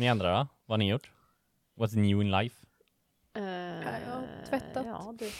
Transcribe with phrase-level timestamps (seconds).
[0.00, 0.46] Ni andra då?
[0.66, 1.10] Vad har ni gjort?
[1.76, 2.56] What's new in life?
[3.34, 4.86] Eh, jag har tvättat.
[4.86, 5.30] Ja, du.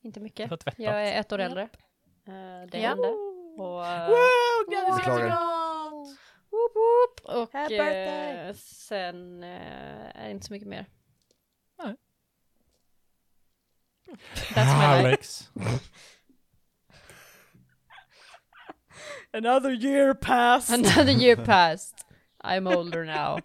[0.00, 0.50] Inte Jag mycket.
[0.50, 0.78] har tvättat.
[0.78, 1.62] Jag är ett år äldre.
[1.62, 1.68] Eh,
[2.70, 2.88] det Ja.
[2.88, 3.08] hände.
[3.62, 4.08] Och, eh,
[4.96, 5.30] Beklagar.
[6.50, 7.20] Woop woop.
[7.36, 8.48] Och Happy birthday.
[8.48, 10.86] eh, sen eh, är det inte så mycket mer.
[11.82, 11.96] Nej.
[14.34, 14.84] That's my.
[15.08, 15.50] Alex.
[19.32, 20.74] Another year passed.
[20.74, 22.04] Another year passed.
[22.44, 23.38] I'm older now.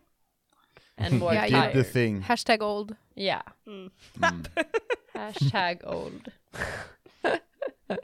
[0.98, 1.94] And more Yeah, Did the tired.
[1.94, 2.22] thing.
[2.22, 2.96] Hashtag old.
[3.16, 3.42] Yeah.
[3.68, 3.90] Mm.
[4.16, 4.46] Mm.
[5.14, 6.32] Hashtag old.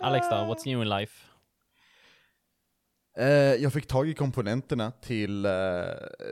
[0.00, 1.26] Alex då, what's new in life?
[3.18, 3.26] Eh,
[3.62, 5.52] jag fick tag i komponenterna till, eh,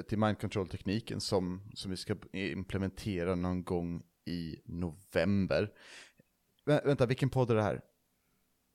[0.09, 5.71] till mind control-tekniken som, som vi ska implementera någon gång i november.
[6.67, 7.81] Vä- vänta, vilken podd är det här?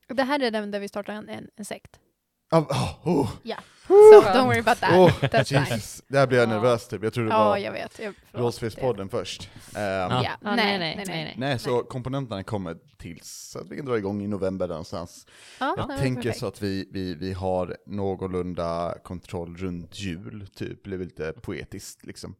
[0.08, 2.00] Det här är den där vi startar en, en, en sekt.
[2.52, 3.28] Oh, oh,
[3.88, 4.94] So don't worry about that.
[4.94, 6.18] oh, That's fine.
[6.20, 6.54] Här blir jag Ja.
[6.54, 7.04] nervös typ.
[7.04, 8.00] Jag tror det Ja, var jag vet.
[8.00, 8.44] Jag, förlåt.
[8.44, 9.50] Rollspelspodden först.
[9.76, 11.36] Ah, nej, nej, nej, nej, nej.
[11.38, 15.26] Nej, så komponenterna kommer tills att vi kan dra igång i november där någonstans.
[15.60, 20.84] Ja, Jag tänker så att vi, vi, vi har någorlunda kontroll runt jul, typ.
[20.84, 22.36] Det blir lite poetiskt liksom.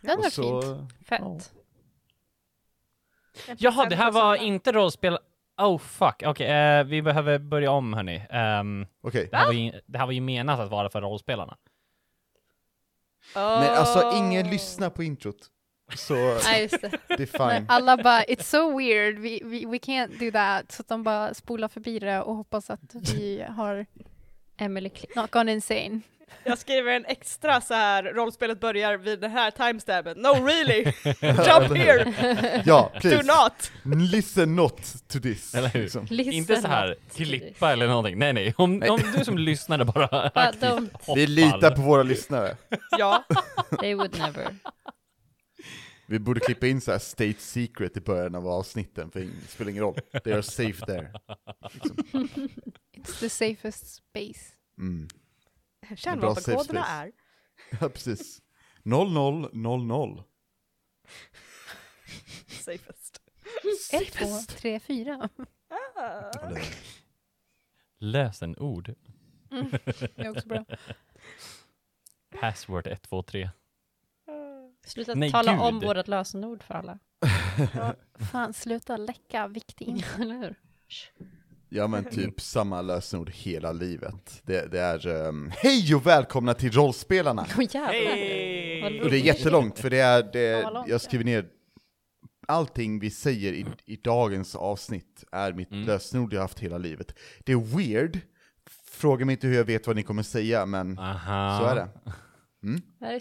[0.00, 0.92] Det så, fint.
[1.08, 1.52] Fett.
[3.58, 5.18] Jaha, det här var inte rollspel.
[5.62, 8.22] Oh fuck, okej, eh, vi behöver börja om hörni.
[8.30, 9.28] Ehm, Okej.
[9.30, 11.56] det, här var ju, det här var ju menat att vara för rollspelarna.
[13.34, 15.48] Men alltså, ingen lyssnar på introt.
[15.96, 16.90] Så Nej, just det.
[17.08, 17.66] det är fine.
[17.68, 20.72] alla bara, it's so weird, we, we, we can't do that.
[20.72, 23.86] Så att de bara spolar förbi det och hoppas att vi har
[24.56, 26.00] Emily not gone insane.
[26.44, 30.18] Jag skriver en extra så här rollspelet börjar vid den här timestampen.
[30.18, 30.82] No really!
[31.20, 32.62] Jump here!
[32.66, 33.22] Ja, Do please.
[33.22, 33.72] not!
[34.12, 34.76] Listen not
[35.08, 35.54] to this.
[35.54, 35.82] Eller hur?
[35.82, 36.06] Liksom.
[36.10, 38.18] Inte så här klippa eller någonting.
[38.18, 38.54] Nej, nej.
[38.56, 38.90] Om, Nej.
[38.90, 41.14] om du som lyssnade bara aktivt hoppar.
[41.16, 42.56] Vi litar på våra lyssnare.
[42.98, 43.24] Ja,
[43.80, 44.56] They would never.
[46.06, 49.70] Vi borde klippa in så här state secret i början av avsnitten, för det spelar
[49.70, 49.98] ingen roll.
[50.24, 51.12] They are safe there.
[51.72, 51.96] Liksom.
[52.96, 54.40] It's the safest space.
[54.78, 55.08] Mm.
[55.96, 57.12] Kärnvapenkoderna är...
[57.80, 58.42] Ja, precis.
[58.84, 60.22] 0000.
[62.46, 63.22] Safest.
[63.92, 65.28] Ett, två, tre, fyra.
[65.96, 66.30] Ah.
[66.46, 66.62] Eller-
[67.98, 68.94] Lösenord.
[69.50, 70.64] Det är också bra.
[72.40, 73.50] Password 123.
[74.84, 75.60] Sluta Nej, tala gud.
[75.62, 76.98] om vårt lösenord för alla.
[78.32, 80.22] Fan, sluta läcka viktig info.
[80.22, 80.54] Eller hur?
[81.74, 84.42] Ja men typ samma lösenord hela livet.
[84.46, 87.46] Det, det är um, Hej och välkomna till rollspelarna!
[87.58, 87.92] Jävlar.
[87.92, 89.02] Hej!
[89.02, 91.44] Och det är jättelångt för det är, det, jag skriver ner
[92.46, 95.86] Allting vi säger i, i dagens avsnitt är mitt Mm.
[95.86, 97.14] lösenord jag haft hela livet.
[97.44, 98.18] Det är weird,
[98.90, 101.58] fråga mig inte hur jag vet vad ni kommer säga men Aha.
[101.58, 101.88] så är det.
[102.62, 103.20] Very...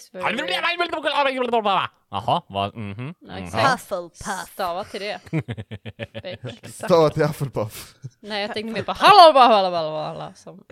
[2.10, 3.14] Jaha, vad, mhm.
[3.20, 3.44] Ja, mhm.
[3.44, 3.84] exakt.
[4.50, 5.20] Stava till det.
[6.70, 7.96] Stava till Hufflepuff.
[8.20, 10.64] Nej, jag tänkte mer på hallå, hallå, hallå, hallå, som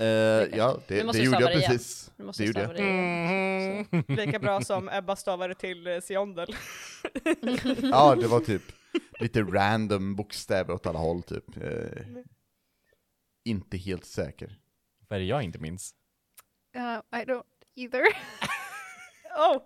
[0.00, 2.10] Eh, ja, det, måste det gjorde jag precis.
[2.36, 4.04] Det gjorde jag.
[4.06, 4.12] Så.
[4.12, 6.48] Lika bra som Ebba stavade till eh, Siondel.
[7.82, 8.62] Ja, det var typ
[9.20, 11.56] lite random bokstäver åt alla håll typ.
[11.56, 12.02] Eh,
[13.44, 14.58] inte helt säker.
[15.08, 15.94] Vad är det jag inte minns?
[16.76, 17.42] Uh, I don't
[17.78, 18.02] either.
[19.38, 19.62] Oh.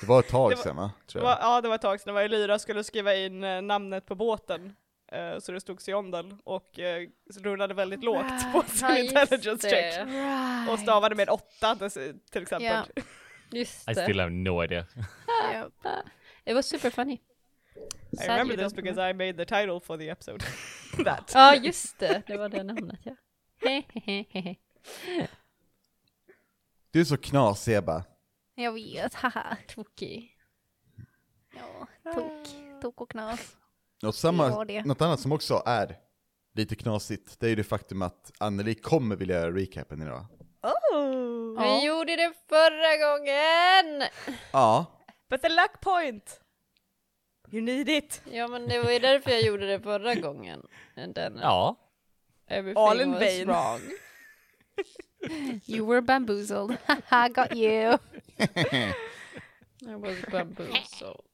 [0.00, 0.92] Det var ett tag var- sedan va?
[1.06, 1.38] Det Tror var, jag.
[1.40, 2.06] ja, det var ett tag sedan.
[2.06, 4.76] Det var Elira skulle skriva in eh, namnet på båten.
[5.12, 7.08] eh, så det stod Siondel och uh,
[7.42, 9.94] rullade väldigt lågt på sin Ja, intelligence check.
[9.94, 10.04] det.
[10.04, 10.70] Right.
[10.70, 11.76] Och stavade med åtta
[12.30, 12.66] till exempel.
[12.66, 12.84] Ja.
[13.58, 14.86] Just I still have no idea.
[15.54, 15.72] Yep.
[16.44, 17.14] It was super funny.
[18.12, 20.44] I Sad remember you this because I made the title for the episode.
[21.04, 21.30] That.
[21.34, 22.22] Ja, just det.
[22.26, 23.14] Det var det namnet, ja.
[26.92, 28.04] Du är så knasig Ebba.
[28.54, 29.56] Jag vet, haha.
[29.74, 30.36] Tokig.
[31.54, 32.48] Ja, tok.
[32.82, 33.56] Tok och knas.
[34.02, 35.98] Och samma, Ja, något annat som också är
[36.54, 40.26] lite knasigt, det är ju det faktum att Anneli kommer vilja göra recapen idag.
[40.62, 41.54] Oh!
[41.56, 41.62] Ja.
[41.80, 44.08] Vi gjorde det förra gången!
[44.52, 44.86] Ja,
[45.30, 46.40] But the luck point!
[47.50, 48.22] You need it!
[48.32, 50.66] Ja, men det var ju därför jag gjorde det förra gången.
[50.94, 51.76] Then Ja.
[52.46, 53.46] everything All in was vain.
[53.46, 53.80] wrong.
[55.66, 56.78] You were bamboozled.
[56.86, 57.98] Haha, got you.
[59.86, 61.24] I was bamboozled.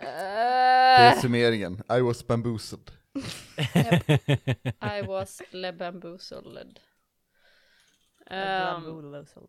[0.00, 1.82] det är Uh, summeringen.
[1.98, 2.90] I was bamboozled.
[4.82, 6.80] I was le bamboozled.
[8.30, 9.48] Um, Um,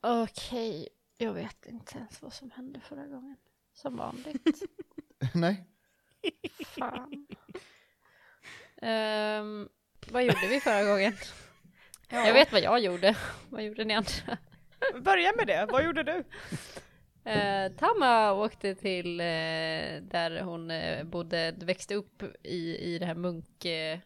[0.00, 0.88] Okej,
[1.18, 3.36] jag vet inte ens vad som hände förra gången.
[3.72, 4.62] Som vanligt.
[5.34, 5.64] Nej.
[6.64, 7.26] Fan.
[8.82, 9.68] Ehm,
[10.10, 11.16] vad gjorde vi förra gången?
[12.08, 13.16] Jag vet vad jag gjorde.
[13.50, 14.38] Vad gjorde ni andra?
[15.00, 16.24] börja med det, vad gjorde du?
[17.26, 19.24] Eh, Tama åkte till eh,
[20.02, 23.64] där hon eh, bodde, växte upp i, i det här munk...
[23.64, 23.98] Eh,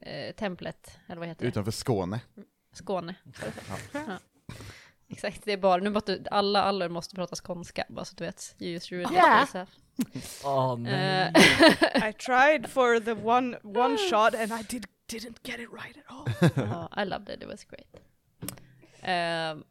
[0.00, 1.48] eh, eller vad heter det?
[1.48, 2.20] Utanför Skåne.
[2.72, 3.14] Skåne.
[3.92, 4.18] Ja.
[5.08, 8.54] Exakt, det är bara, nu måste alla, alla måste prata skånska, bara så du vet.
[8.58, 9.40] You just ruined Ja.
[9.40, 9.68] myself.
[10.44, 11.28] Åh Eh,
[12.08, 16.04] I tried for the one, one shot and I did, didn't get it right at
[16.08, 16.50] all.
[16.70, 17.86] Ja, I loved it, it was great.
[19.02, 19.64] Ehm,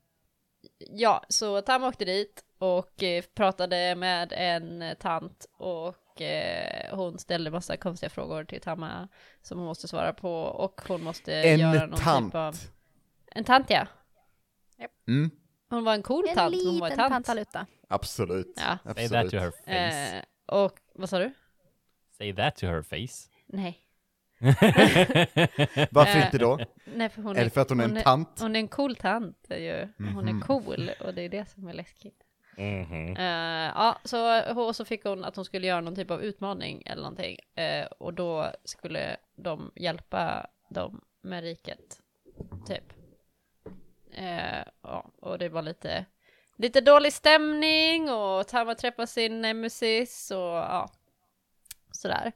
[0.90, 7.52] ja, så Tam åkte dit och eh, pratade med en tant och eh, hon ställde
[7.52, 9.08] massa konstiga frågor till Tamma
[9.42, 12.26] som hon måste svara på och hon måste göra En någon tant.
[12.28, 12.56] typ av...
[13.32, 13.88] En tant ja.
[15.08, 15.32] Mm,
[15.70, 17.14] Hon var en cool En tant, hon var en liten tant.
[17.14, 17.66] tantaluta.
[17.88, 18.54] absolut.
[18.56, 18.78] Ja.
[18.96, 19.32] Say that absolut.
[19.32, 20.16] to her face.
[20.18, 21.34] Eh, och vad sa du?
[22.18, 23.30] Say that to her face.
[23.48, 23.80] Nej.
[25.92, 26.60] Varför Eh, inte då?
[26.86, 28.40] Nej, för hon Är det för att hon är en tant?
[28.42, 29.88] Hon är en cool tant ju.
[29.98, 30.42] Hon är Mhm.
[30.42, 32.24] cool och det är det som är läskigt.
[32.58, 33.16] Mhm.
[33.18, 36.84] Eh, ja, så, och så fick hon att hon skulle göra någon typ av utmaning
[36.86, 37.38] eller någonting.
[37.56, 42.00] Eh, och då skulle de hjälpa dem med riket,
[42.68, 42.94] typ.
[44.14, 46.06] Eh, ja, och det var lite,
[46.58, 50.90] lite dålig stämning och Tama träffade sin nemesis och ja,
[51.92, 52.32] sådär.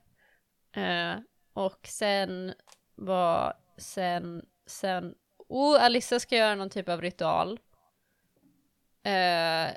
[1.58, 2.54] Och sen
[2.96, 5.16] var, sen, sen,
[5.48, 7.60] oh, Alissa ska göra någon typ av ritual.
[9.04, 9.72] Eh,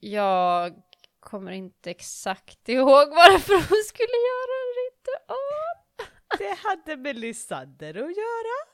[0.00, 0.82] jag
[1.20, 6.06] kommer inte exakt ihåg varför hon skulle göra en ritual.
[6.38, 8.66] Det hade med Lysander att göra.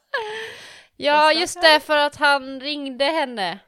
[0.97, 3.59] Ja, just det, för att han ringde henne.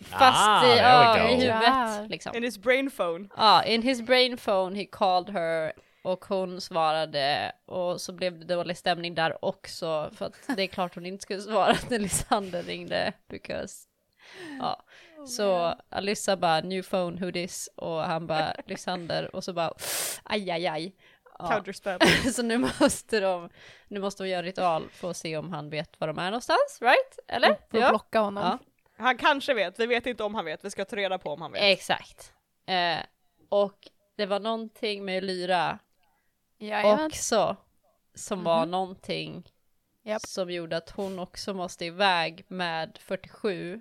[0.00, 2.36] Fast Ah, i, ja, i huvudet liksom.
[2.36, 3.28] In his brain phone.
[3.36, 5.72] Ja, in his brain phone he called her
[6.02, 10.66] och hon svarade och så blev det dålig stämning där också för att det är
[10.66, 13.88] klart hon inte skulle svara när Lysander ringde because
[14.60, 14.84] ja.
[15.26, 19.72] Så Alyssa bara new phone who this och han bara Lysander och så bara
[20.22, 20.96] aj aj aj.
[21.38, 21.62] Ja.
[22.32, 23.48] Så nu måste de,
[23.88, 26.78] nu måste de göra ritual för att se om han vet var de är någonstans,
[26.80, 27.18] right?
[27.28, 27.56] Eller?
[27.70, 28.44] För att blocka honom.
[28.44, 28.58] Ja.
[29.04, 31.42] Han kanske vet, vi vet inte om han vet, vi ska ta reda på om
[31.42, 31.62] han vet.
[31.62, 32.32] Exakt.
[32.66, 32.98] Eh,
[33.48, 35.78] och det var någonting med Lyra
[36.66, 37.06] Jajamän.
[37.06, 37.56] också
[38.14, 38.70] som var Mhm.
[38.70, 39.52] någonting
[40.02, 40.22] Japp.
[40.22, 43.80] som gjorde att hon också måste iväg med 47.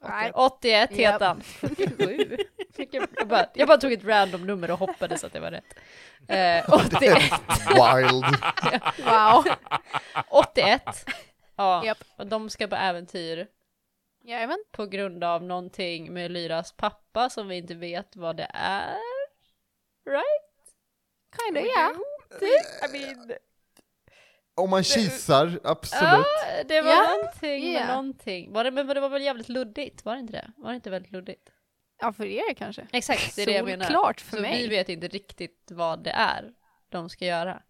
[0.00, 0.32] Nej.
[0.34, 1.14] 81 Japp.
[1.14, 1.40] heter han.
[1.42, 2.36] 47.
[2.76, 5.74] Vilken- Jag bara, jag bara tog ett random nummer och hoppades att det var rätt.
[6.28, 7.22] Eh, 81.
[7.68, 8.24] Wild.
[9.06, 9.44] Wow.
[10.28, 11.04] 81.
[11.56, 11.98] Ja, Japp.
[12.16, 13.46] och de ska på äventyr
[14.24, 14.64] Jajamän.
[14.70, 18.96] på grund av någonting med Lyras pappa som vi inte vet vad det är.
[20.06, 20.51] Right?
[21.36, 21.92] Kinda ja.
[22.88, 23.32] I mean,
[24.54, 26.02] Om man kisar, absolut.
[26.02, 27.86] Ja, det var Ja, någonting med ja.
[27.86, 28.52] någonting.
[28.52, 30.04] Var det, men det var väl jävligt luddigt?
[30.04, 30.52] Var det inte det?
[30.56, 31.48] Var det inte väldigt luddigt?
[32.00, 32.86] Ja, för er kanske.
[32.92, 33.84] Exakt, det är det jag menar.
[33.84, 34.62] Solklart för Så mig.
[34.62, 36.52] vi vet inte riktigt vad det är
[36.88, 37.62] de ska göra.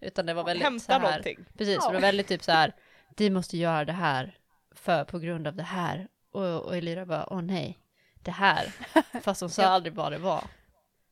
[0.00, 1.38] Utan det var väldigt så hämta här, någonting.
[1.58, 1.86] Precis, Ja.
[1.88, 2.72] det var väldigt typ så här,
[3.16, 4.38] de måste göra det här
[4.74, 6.08] för på grund av det här.
[6.32, 7.78] Och, och Elira bara, åh nej,
[8.22, 8.72] det här.
[9.22, 9.68] Fast hon sa Ja.
[9.68, 10.44] aldrig vad det var.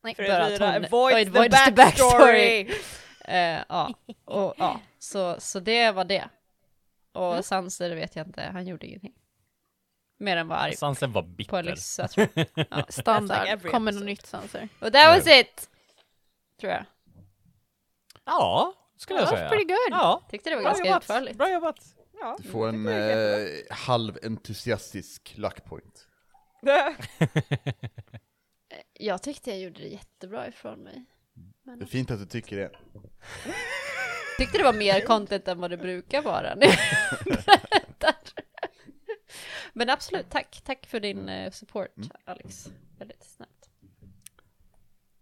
[0.07, 0.15] Nej.
[0.15, 2.71] För Elvira hon- avoids the avoids the backstory.
[3.29, 3.95] Eh, ja,
[4.25, 4.81] och, ja.
[4.99, 6.29] Så, så det var det.
[7.13, 7.43] Och Mm.
[7.43, 9.13] Sanser vet jag inte, han gjorde ingenting.
[10.19, 11.57] Mer än var arg Sansen var på bitter.
[11.57, 12.47] Alyssa tror jag.
[12.55, 12.77] Ja.
[12.77, 13.47] Like Standard.
[13.49, 14.69] every Kommer något nytt sanser.
[14.81, 15.71] Och that was it!
[16.61, 16.85] Tror jag.
[18.25, 19.49] Ja, skulle jag That was säga.
[19.51, 19.89] pretty good.
[19.91, 21.03] Ja, Tyckte det var bra ganska jobbat.
[21.03, 21.39] utförligt.
[21.39, 21.77] Bra jobbat.
[22.21, 22.37] Ja.
[22.43, 26.07] Du får en eh, halventusiastisk luckpoint.
[28.99, 31.05] Jag tyckte jag gjorde det jättebra ifrån mig.
[31.65, 32.71] Det är fint att du tycker det.
[34.39, 36.57] Tyckte det var mer content än vad det brukar vara.
[37.25, 38.15] berättar.
[39.73, 40.61] Men absolut, tack.
[40.65, 42.69] Tack för din eh, support, Alex.
[42.99, 43.71] Väldigt snällt.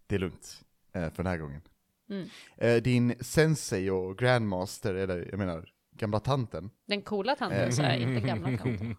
[0.07, 0.61] Det är lugnt.
[0.93, 1.61] Eh, för den här gången.
[2.09, 2.29] Mm.
[2.57, 7.97] Eh, din sensei och grandmaster, eller jag menar gamla tanten, Den coola tanten, så är
[7.97, 8.95] inte gamla tanten.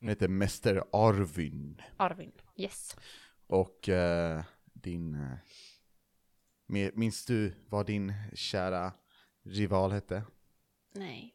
[0.00, 1.82] hon heter Mäster Arvyn.
[1.96, 2.32] Arvin.
[2.56, 2.96] Yes.
[3.50, 5.14] Och eh, din...
[5.14, 8.92] Eh, minns du vad din kära
[9.42, 10.24] rival hette?
[10.94, 11.34] Nej.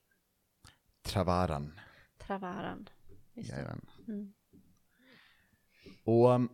[1.02, 1.80] Travaran.
[2.18, 2.90] Travaran.
[3.34, 3.50] Just.
[3.50, 3.86] Jajamän.
[4.08, 4.34] Mm.
[6.04, 6.30] Och...
[6.30, 6.50] um,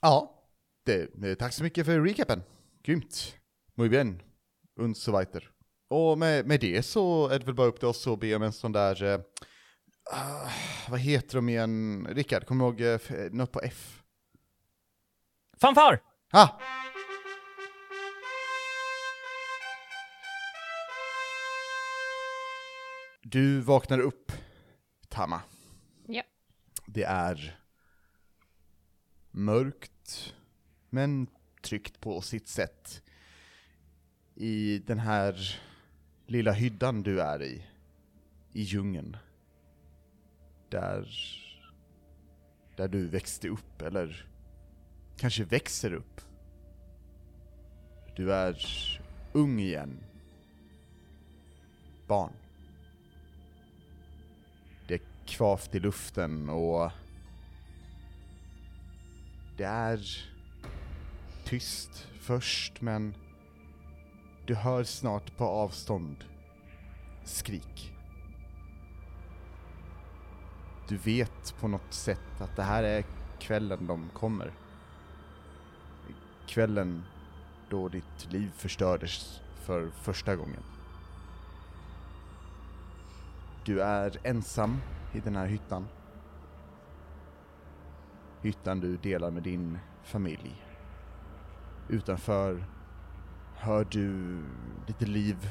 [0.00, 0.44] ja,
[0.84, 2.42] det, det, tack så mycket för recapen.
[2.82, 3.36] Grymt.
[3.74, 4.22] Muy bien.
[4.76, 5.50] Und so weiter.
[5.88, 8.42] Och med, med det så är det väl bara upp till oss att be om
[8.42, 9.02] en sån där...
[9.02, 9.20] eh,
[10.12, 10.50] ah,
[10.88, 12.06] vad heter de igen?
[12.10, 13.97] Rickard, kommer du ihåg eh, f- något på F?
[15.60, 16.00] Fanfar!
[16.30, 16.48] Ah!
[23.22, 24.32] Du vaknar upp.
[25.08, 25.42] Tama.
[26.06, 26.22] Ja.
[26.86, 27.60] Det är
[29.30, 30.34] mörkt,
[30.90, 31.26] men
[31.62, 33.02] tryggt på sitt sätt.
[34.34, 35.60] I den här
[36.26, 37.66] lilla hyddan du är i,
[38.52, 39.16] i djungeln.
[40.68, 41.08] Där,
[42.76, 44.28] där du växte upp, eller
[45.18, 46.20] kanske växer upp.
[48.16, 48.56] Du är
[49.32, 49.98] ung igen.
[52.06, 52.32] Barn.
[54.88, 56.90] Det är kvavt i luften och
[59.56, 60.00] det är
[61.44, 63.14] tyst först men
[64.46, 66.24] du hör snart på avstånd
[67.24, 67.92] skrik.
[70.88, 73.04] Du vet på något sätt att det här är
[73.38, 74.52] kvällen de kommer.
[76.48, 77.02] Kvällen
[77.70, 80.62] då ditt liv förstördes för första gången.
[83.64, 84.76] Du är ensam
[85.12, 85.86] i den här hyttan.
[88.42, 90.64] Hyttan du delar med din familj.
[91.88, 92.64] Utanför
[93.54, 94.38] hör du
[94.86, 95.50] lite liv.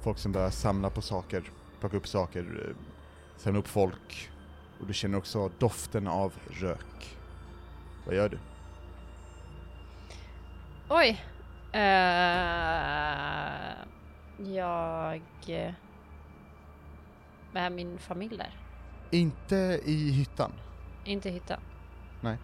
[0.00, 2.74] Folk som börjar samla på saker, plocka upp saker,
[3.36, 4.30] samla upp folk.
[4.80, 7.18] Och du känner också doften av rök.
[8.06, 8.38] Vad gör du?
[10.90, 11.24] Oj.
[11.72, 11.80] Eh,
[14.38, 15.22] jag...
[17.54, 18.56] Är min familj där?
[19.10, 20.52] Inte i hyttan.
[21.04, 21.60] Inte hitta?
[22.20, 22.38] Nej.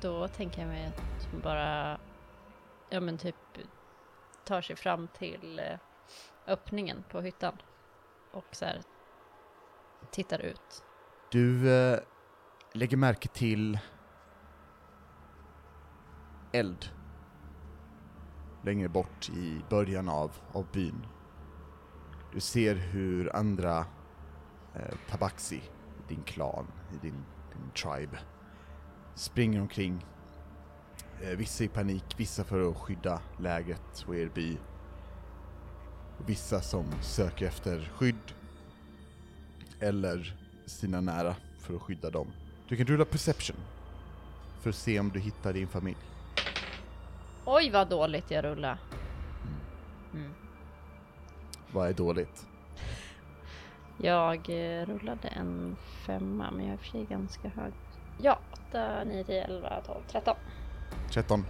[0.00, 1.98] Då tänker jag mig att hon bara,
[2.90, 3.36] ja men typ
[4.44, 5.78] tar sig fram till eh,
[6.46, 7.56] öppningen på hyttan
[8.32, 8.80] och så här
[10.10, 10.84] tittar ut.
[11.30, 11.98] Du eh,
[12.72, 13.78] lägger märke till
[16.52, 16.90] eld
[18.62, 21.06] längre bort i början av, av byn.
[22.32, 23.78] Du ser hur andra
[24.74, 25.62] eh, tabaxi,
[26.08, 28.18] din klan, i din, din tribe,
[29.14, 30.06] springer omkring.
[31.22, 34.58] Eh, vissa i panik, vissa för att skydda lägret och er by.
[36.18, 38.32] Och vissa som söker efter skydd
[39.80, 42.32] eller sina nära för att skydda dem.
[42.68, 43.56] Du kan rulla perception
[44.60, 46.11] för att se om du hittar din familj.
[47.44, 48.78] Oj vad dåligt jag rullar.
[50.14, 50.34] Mm.
[51.72, 52.46] Vad är dåligt?
[53.98, 57.72] Jag eh, rullade en femma men jag är för sig ganska hög.
[58.22, 60.36] Ja, 8, 9, 10, 11, 12, 13.
[61.10, 61.44] 13.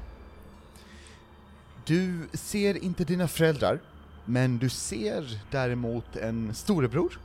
[1.86, 3.78] Du ser inte dina föräldrar,
[4.24, 7.20] men du ser däremot en storebror.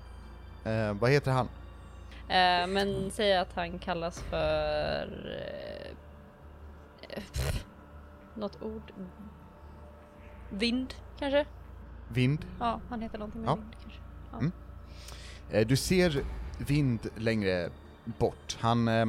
[0.65, 1.47] Eh, vad heter han?
[2.29, 5.07] Eh, men säg att han kallas för...
[8.37, 8.91] Något ord?
[10.49, 11.45] Vind kanske?
[12.09, 12.45] Vind.
[12.59, 13.55] Ja, han heter någonting med Ja.
[13.55, 13.99] vind kanske.
[14.33, 14.51] Mm.
[15.51, 16.23] Eh, du ser
[16.57, 17.69] Vind längre
[18.19, 18.57] bort.
[18.59, 19.05] Han, eh,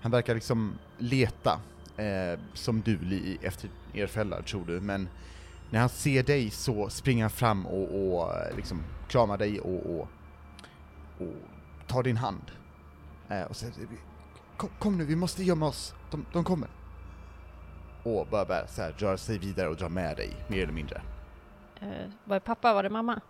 [0.00, 1.60] han verkar liksom leta,
[1.96, 2.98] eh, som du
[3.42, 5.08] efter er föräldrar tror du, men
[5.70, 10.08] när han ser dig så springer han fram och, och liksom kramar dig och, och,
[11.18, 11.34] och
[11.86, 12.50] tar din hand.
[13.48, 13.74] Och säger
[14.56, 16.68] kom, kom nu, vi måste gömma oss, de, de kommer.
[18.04, 21.02] Och bara börjar så här, röra sig vidare och dra med dig, mer eller mindre.
[21.80, 23.20] Eh, var det pappa, var det mamma?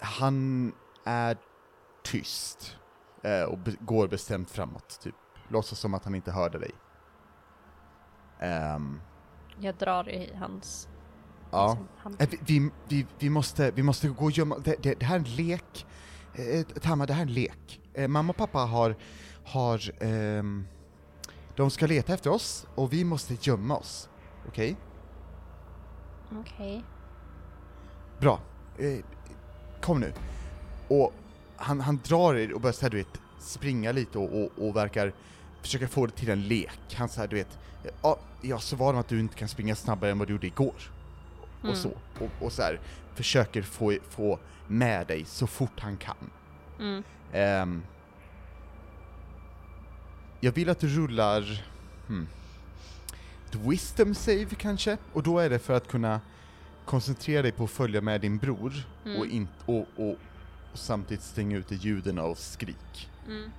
[0.00, 0.72] Han
[1.04, 1.36] är
[2.02, 2.76] tyst
[3.22, 5.14] eh, och be- går bestämt framåt, typ.
[5.48, 6.70] Låtsas som att han inte hörde dig.
[8.40, 9.00] Ehm,
[9.60, 10.88] Jag drar i hans...
[11.50, 11.66] ja.
[11.68, 12.16] liksom, hand.
[12.22, 14.58] Eh, vi, vi, vi, måste, vi måste gå och gömma...
[14.58, 15.86] Det, det, det här är en lek.
[16.34, 17.80] Eh, Tama, det här är en lek.
[18.08, 18.96] Mamma och pappa har...
[19.44, 20.66] har ehm,
[21.56, 24.08] de ska leta efter oss och vi måste gömma oss.
[24.48, 24.76] Okej?
[26.40, 26.84] Okej.
[28.20, 28.40] Bra.
[28.78, 28.98] Eh,
[29.80, 30.12] kom nu.
[30.88, 31.12] Och
[31.56, 34.76] han, han drar er och börjar så här, du vet, springa lite och, och, och
[34.76, 35.12] verkar
[35.62, 36.94] försöka få det till en lek.
[36.94, 37.58] Han så här, du vet,
[38.42, 40.92] ja, så var det att du inte kan springa snabbare än vad du gjorde igår.
[41.60, 41.70] Mm.
[41.70, 41.90] Och så.
[42.20, 42.80] Och, och så här,
[43.14, 46.30] försöker få, få med dig så fort han kan.
[46.80, 47.02] Mm.
[47.32, 47.82] Ehm,
[50.44, 51.64] jag vill att du rullar...
[52.08, 52.28] Hmm,
[53.48, 54.96] ett wisdom save kanske?
[55.12, 56.20] Och då är det för att kunna
[56.84, 58.72] koncentrera dig på att följa med din bror
[59.04, 59.18] Mm.
[59.18, 60.10] och, in, och, och,
[60.72, 63.10] och samtidigt stänga ute ljuden av skrik.
[63.28, 63.50] Mm.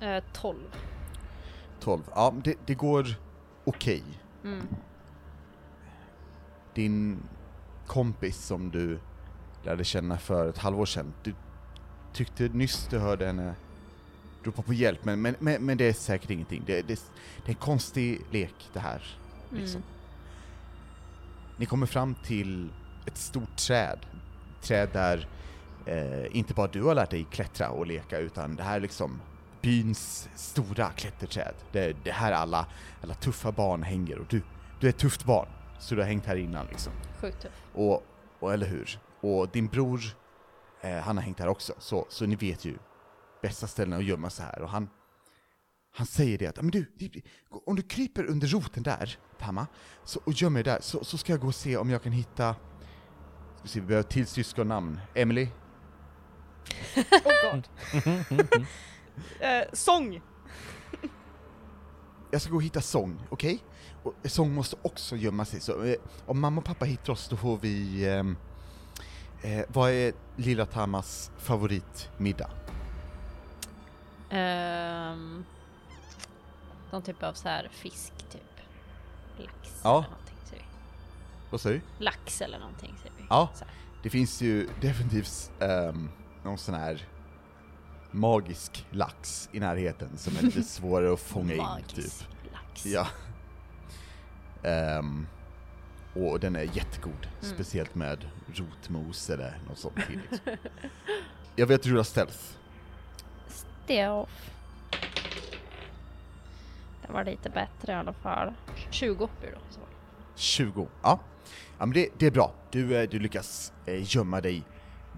[0.00, 0.56] Eh, 12.
[1.80, 2.02] 12.
[2.14, 3.06] Ja, det, det går
[3.64, 4.02] okej.
[4.44, 4.66] Mm.
[6.74, 7.22] Din
[7.86, 8.98] kompis som du
[9.64, 11.34] lärde känna för ett halvår sedan, du
[12.12, 13.54] tyckte nyss du hörde henne
[14.44, 16.62] ropa på hjälp, men, men, men, men det är säkert ingenting.
[16.66, 17.00] Det, det,
[17.36, 19.02] det är en konstig lek det här.
[19.50, 19.82] Liksom.
[19.82, 19.94] Mm.
[21.56, 22.72] Ni kommer fram till
[23.06, 24.06] ett stort träd
[24.60, 25.28] träd där
[25.86, 29.20] eh, inte bara du har lärt dig klättra och leka, utan det här är liksom
[29.62, 31.54] byns stora klätterträd.
[31.72, 32.66] Det, det här alla,
[33.02, 34.42] alla tuffa barn hänger och du,
[34.80, 36.92] du är ett tufft barn, så du har hängt här innan liksom.
[37.20, 37.52] Sjukt tuff.
[37.74, 38.04] Och,
[38.38, 39.00] och eller hur?
[39.20, 40.00] Och din bror,
[40.80, 42.78] eh, han har hängt här också, så, så ni vet ju
[43.42, 44.62] bästa ställena att gömma sig här.
[44.62, 44.88] Och han,
[45.94, 46.86] han säger det att, "Ja, men du,
[47.66, 49.66] om du kryper under roten där, Tama,
[50.04, 52.12] så, och gömmer dig där, så, så ska jag gå och se om jag kan
[52.12, 55.00] hitta, ska vi se, vi behöver ett till syskonnamn.
[55.14, 55.48] Emily?
[56.96, 57.68] Oh god.
[59.40, 60.20] eh, sång!
[62.32, 63.64] Jag ska gå och hitta Sång, okej?
[64.02, 65.94] Och Sång måste också gömma sig, så eh,
[66.26, 68.08] om mamma och pappa hittar oss då får vi...
[68.08, 68.36] ehm,
[69.42, 72.50] eh, vad är lilla Tamas favoritmiddag?
[74.30, 75.44] Um,
[76.90, 78.42] någon typ av så här fisk typ.
[79.38, 79.90] Lax Ja.
[79.98, 80.36] eller någonting.
[80.44, 80.68] Säger vi.
[81.50, 82.04] Vad säger du?
[82.04, 83.24] Lax eller någonting säger vi.
[83.30, 83.50] Ja.
[84.02, 86.10] Det finns ju definitivt um,
[86.44, 87.06] någon sån här
[88.10, 92.12] magisk lax i närheten som är lite svårare att fånga in, typ.
[92.52, 92.86] lax.
[92.86, 93.06] Ja.
[94.62, 95.26] Ehm,
[96.14, 97.54] och den är jättegod, Mm.
[97.54, 100.20] speciellt med rotmos eller något sånt till.
[100.30, 100.56] Liksom.
[101.56, 102.32] Jag vet rulla stealth.
[102.32, 102.59] Stealth.
[107.06, 108.52] Det var lite bättre i alla fall.
[108.90, 109.60] 20 blir det då.
[109.70, 109.80] Så.
[110.34, 110.88] 20.
[111.02, 111.20] Ja,
[111.78, 112.52] ja men det, det är bra.
[112.70, 114.62] Du, eh, du lyckas eh, gömma dig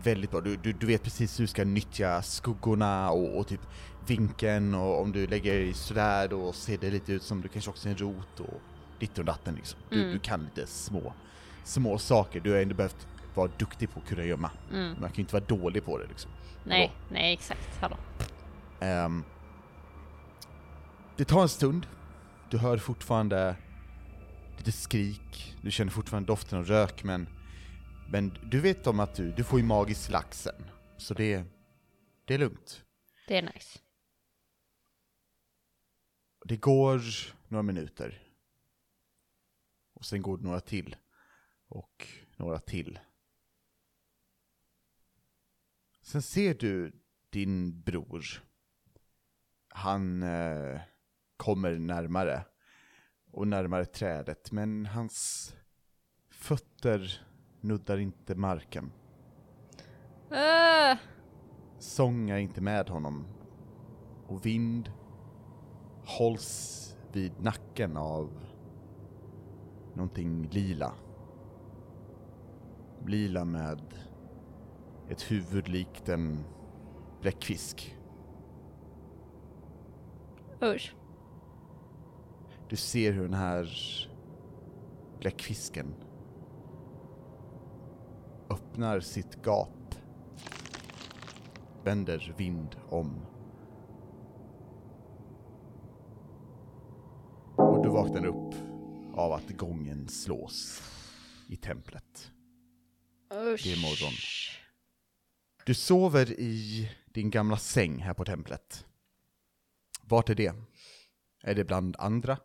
[0.05, 0.41] väldigt bra.
[0.41, 3.61] Du, du, du vet precis hur du ska nyttja skuggorna och, och typ
[4.07, 7.71] vinkeln och om du lägger dig sådär då ser det lite ut som du kanske
[7.71, 8.61] också är en rot och
[8.99, 9.81] ditt och datten liksom.
[9.91, 10.13] Du, Mm.
[10.13, 11.13] du kan lite små,
[11.65, 12.41] små saker.
[12.41, 14.51] Du har ändå behövt vara duktig på att kunna gömma.
[14.73, 14.89] Mm.
[15.01, 16.31] Man kan ju inte vara dålig på det liksom.
[16.65, 17.81] Nej, nej exakt.
[17.81, 17.97] Hallå.
[18.83, 19.25] Ehm,
[21.17, 21.87] det tar en stund.
[22.51, 23.57] Du hör fortfarande
[24.57, 25.57] lite skrik.
[25.63, 27.29] Du känner fortfarande doften av rök, men,
[28.11, 30.65] men du vet om att du, du får ju magisk laxen.
[30.97, 31.45] Så det,
[32.25, 32.85] det är lugnt.
[33.29, 33.79] Det är nice.
[36.45, 37.03] Det går
[37.49, 38.23] några minuter.
[39.95, 40.97] Och sen går det några till.
[41.69, 42.99] Och några till.
[46.03, 46.93] Sen ser du
[47.31, 48.52] din bror.
[49.75, 50.81] Han eh,
[51.37, 52.45] kommer närmare.
[53.33, 54.53] Och närmare trädet.
[54.53, 55.55] Men hans
[56.31, 57.27] fötter
[57.61, 58.93] nuddar inte marken.
[60.33, 60.99] Uh,
[61.79, 63.27] Sång är inte med honom.
[64.27, 64.93] Och vind
[66.05, 66.79] hålls
[67.13, 68.31] vid nacken av
[69.95, 70.95] någonting lila.
[73.07, 73.81] Lila med
[75.09, 76.45] ett huvud likt en
[77.21, 77.99] bläckfisk.
[80.63, 80.95] Usch.
[82.69, 83.69] Du ser hur den här
[85.21, 85.95] bläckfisken
[88.51, 89.95] öppnar sitt gap,
[91.85, 93.27] vänder vind om.
[97.57, 98.55] Och du vaknar upp
[99.15, 100.83] av att gången slås
[101.49, 102.31] i templet.
[103.35, 103.65] Usch.
[103.65, 104.13] Det är morgon.
[105.67, 108.87] Du sover i din gamla säng här på templet.
[110.13, 110.55] Vart är det?
[111.43, 112.39] Är det bland andra?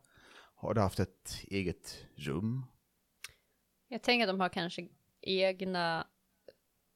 [0.55, 2.65] Har du haft ett eget rum?
[3.87, 4.87] Jag tänker att de har kanske
[5.21, 6.07] egna,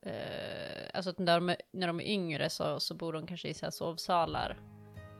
[0.05, 3.53] eh, alltså när de, är, när de är yngre så, så bor de kanske i
[3.53, 4.59] så här sovsalar.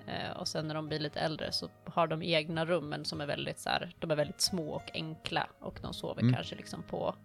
[0.08, 3.26] Eh, och sen när de blir lite äldre så har de egna rummen som är
[3.26, 6.34] väldigt så här, de är väldigt små och enkla och de sover Mm.
[6.34, 7.16] kanske liksom på,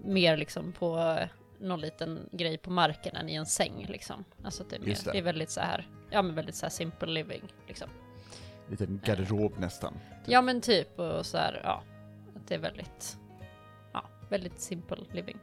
[0.00, 1.18] mer liksom på
[1.60, 4.24] någon liten grej på marken än i en säng liksom.
[4.44, 5.12] Alltså att det är, mer, Just det.
[5.12, 5.18] det.
[5.18, 7.88] är väldigt så här, ja men väldigt så här simple living liksom.
[8.70, 9.98] Liten garderob nästan.
[10.26, 11.82] Ja men typ och så här, ja.
[12.36, 13.18] Att det är väldigt,
[13.92, 15.38] ja, väldigt simple living.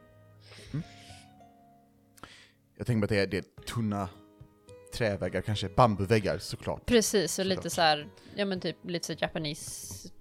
[2.76, 4.08] Jag tänker på att det är, det är tunna
[4.94, 6.86] träväggar, kanske bambuväggar såklart.
[6.86, 7.56] Precis, och Såklart.
[7.56, 10.12] lite så här, ja men typ lite så Japanese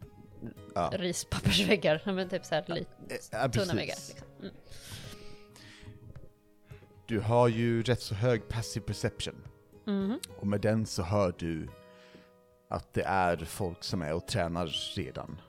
[0.75, 0.91] Ja.
[0.93, 3.95] rispappersväggar, men typ så här lite Eh, ja, tunna väggar.
[3.95, 4.27] Liksom.
[4.41, 4.53] Mm.
[7.07, 9.35] Du har ju rätt så hög passive perception.
[9.85, 10.19] Mhm.
[10.37, 11.67] Och med den så hör du
[12.69, 15.41] att det är folk som är och tränar redan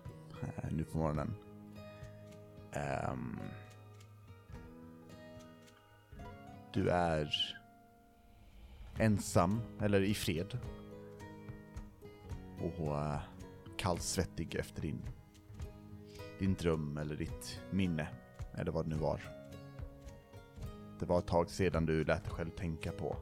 [0.42, 1.34] eh, nu på morgonen.
[2.72, 3.38] Ehm,
[6.72, 7.34] du är
[8.98, 10.58] ensam, eller i fred.
[12.60, 13.18] Och uh,
[13.76, 15.02] kallsvettig efter din,
[16.38, 18.08] din dröm eller ditt minne,
[18.54, 19.37] eller vad det nu var.
[20.98, 23.16] Det var ett tag sedan du lät dig själv tänka på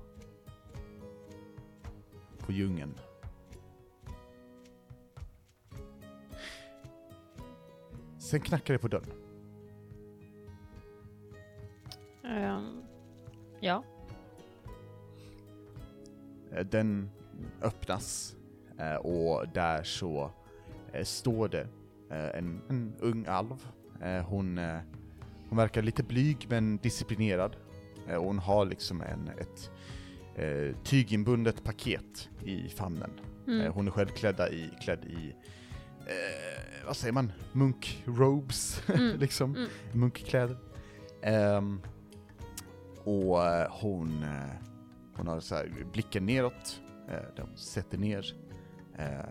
[2.39, 2.95] på djungeln.
[8.19, 9.12] Sen knackar det på dörren.
[12.25, 12.83] Ehm,
[13.61, 13.85] ja.
[16.53, 17.11] Eh, Den
[17.62, 18.37] öppnas
[18.79, 20.31] eh, och där så
[20.93, 21.69] eh, står det
[22.11, 23.67] en, en ung alv.
[24.27, 24.61] Hon,
[25.49, 27.57] hon verkar lite blyg men disciplinerad.
[28.09, 29.71] Eh, och Hon har liksom en, ett
[30.37, 33.11] eh, tyginbundet paket i famnen.
[33.47, 33.61] Mm.
[33.61, 35.29] Eh, Hon är själv klädda i, klädd i,
[36.07, 39.19] eh, vad säger man, munkrobes, Mm.
[39.19, 39.69] liksom, Mm.
[39.92, 40.57] munkkläder.
[41.23, 41.81] Ehm,
[43.05, 44.25] och eh, hon,
[45.16, 48.35] hon har så här blicken neråt, eh, hon sätter ner
[48.99, 49.27] eh,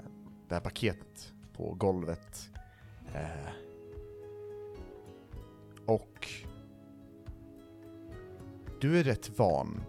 [0.48, 2.50] det här paketet på golvet.
[3.14, 3.50] Eh,
[5.86, 6.28] och
[8.80, 9.84] du är rätt van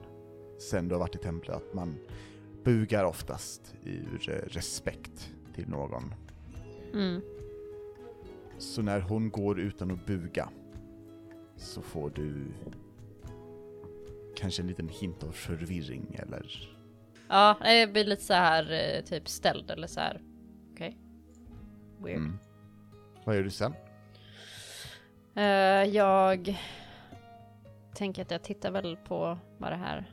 [0.59, 1.99] sen du har varit i templet att man
[2.65, 6.15] bugar oftast ur eh, respekt till någon.
[6.95, 7.21] Mm.
[8.59, 10.49] Så när hon går utan att buga
[11.57, 12.47] så får du
[14.37, 16.73] kanske en liten hint av förvirring eller
[17.29, 20.21] Ja, jag blir lite så här eh, typ ställd eller så här.
[20.73, 20.99] Okej.
[21.99, 22.17] Weird.
[22.17, 22.39] mm.
[23.25, 23.75] Vad gör du sen?
[25.35, 25.45] Eh,
[25.95, 26.59] jag
[27.97, 30.11] tänker att jag tittar väl på vad det här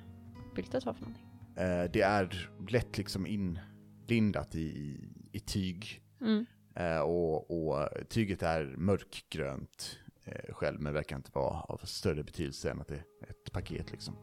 [0.56, 1.28] byltet var för någonting.
[1.56, 6.46] Eh, det är lätt liksom inlindat i, i, i tyg Mm.
[6.76, 12.72] eh, och, och tyget är mörkgrönt eh, själv men verkar inte vara av större betydelse
[12.72, 14.16] än att det är ett paket liksom.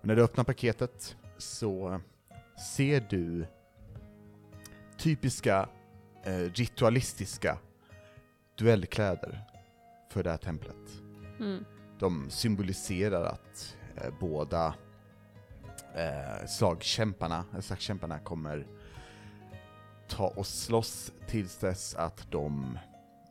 [0.00, 2.00] Och när du öppnar paketet så
[2.74, 3.46] ser du
[4.98, 5.68] typiska
[6.54, 7.58] ritualistiska
[8.58, 9.40] duellkläder
[10.10, 11.03] för det här templet.
[11.40, 11.64] Mm.
[11.98, 14.74] De symboliserar att eh, båda
[15.94, 18.66] eh, slagkämparna, eh, slagskämparna kommer
[20.08, 22.78] ta och slåss tills dess att de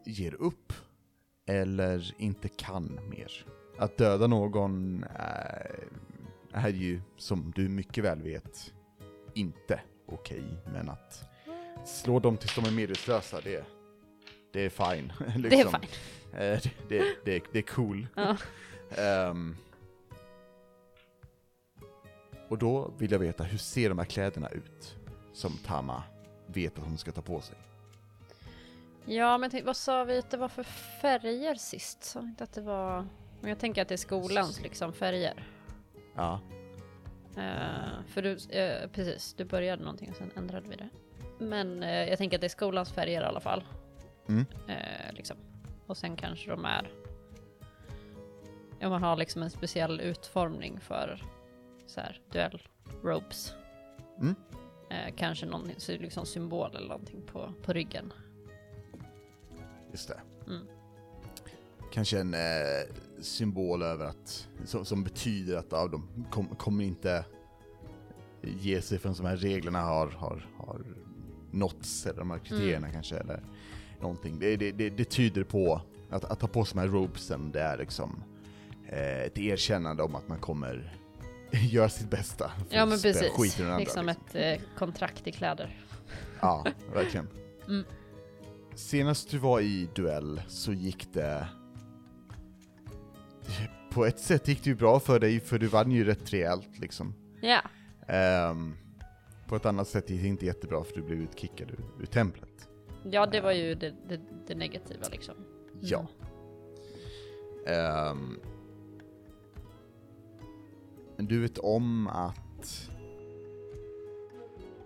[0.06, 0.74] ger upp
[1.46, 3.46] eller inte kan mer.
[3.78, 5.88] Att döda någon är,
[6.52, 8.74] är ju, som du mycket väl vet,
[9.34, 11.24] inte okej, men att
[11.86, 13.66] slå dem tills de är medvetslösa, det,
[14.54, 15.14] det är fine.
[15.20, 15.82] Det är liksom.
[15.82, 15.90] fine.
[16.38, 18.08] Eh, det, det, det, är cool.
[18.16, 18.38] Ja.
[18.98, 19.56] Ehm,
[22.50, 24.96] och då vill jag veta, hur ser de här kläderna ut
[25.34, 26.04] som Tama
[26.48, 27.56] vet att hon ska ta på sig?
[29.06, 30.64] Ja, men tänk, vad sa vi att det var för
[31.02, 32.04] färger sist?
[32.04, 33.08] Sa inte att det var...
[33.42, 35.48] Men jag tänker att det är skolans liksom färger.
[36.16, 36.40] Ja,
[37.38, 40.90] Eh, för du, eh, precis, du började någonting och sen ändrade vi det.
[41.40, 43.64] Men eh, jag tänker att det är skolans färger i alla fall.
[44.30, 44.46] Mm.
[45.12, 45.38] Liksom.
[45.88, 46.92] Och sen kanske de är...
[48.82, 51.24] Om man har liksom en speciell utformning för
[51.86, 52.62] så här duell
[53.04, 53.54] ropes.
[54.22, 54.36] Mm.
[54.90, 58.14] Eh, kanske någon liksom symbol eller någonting på, på ryggen.
[59.92, 60.20] just det.
[60.48, 60.68] Mm.
[61.92, 62.40] Kanske en eh,
[63.22, 67.26] symbol över att, som, som betyder att ja, de kom, kommer inte
[68.42, 70.86] ge sig förrän de här reglerna har, har, har
[71.52, 73.44] nåtts, eller de här kriterierna kanske, eller
[74.04, 74.40] någonting.
[74.40, 77.62] Det, det, det, det tyder på att, att ta på sig de här robesen, det
[77.62, 78.24] är liksom
[78.88, 80.98] eh, ett erkännande om att man kommer
[81.52, 82.52] göra sitt bästa.
[82.70, 83.60] för Ja men precis.
[83.60, 85.78] andra, liksom ett eh, kontrakt i kläder.
[86.42, 87.28] Ja, verkligen.
[87.68, 87.84] Mm.
[88.76, 91.48] Senast du var i duell så gick det...
[93.92, 96.80] På ett sätt gick det ju bra för dig, för du vann ju rätt rejält
[96.80, 97.14] liksom.
[97.42, 97.62] Ja.
[98.08, 98.74] Ehm,
[99.48, 102.70] på ett annat sätt gick det inte jättebra för du blev utkickad ur, ur templet.
[103.12, 105.36] Ja, det var ju det, det, det negativa liksom.
[105.82, 106.08] Ja.
[107.68, 108.40] Ehm,
[111.18, 112.90] men du vet om att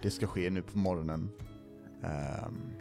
[0.02, 1.30] det ska ske nu på morgonen.
[2.04, 2.72] Ehm,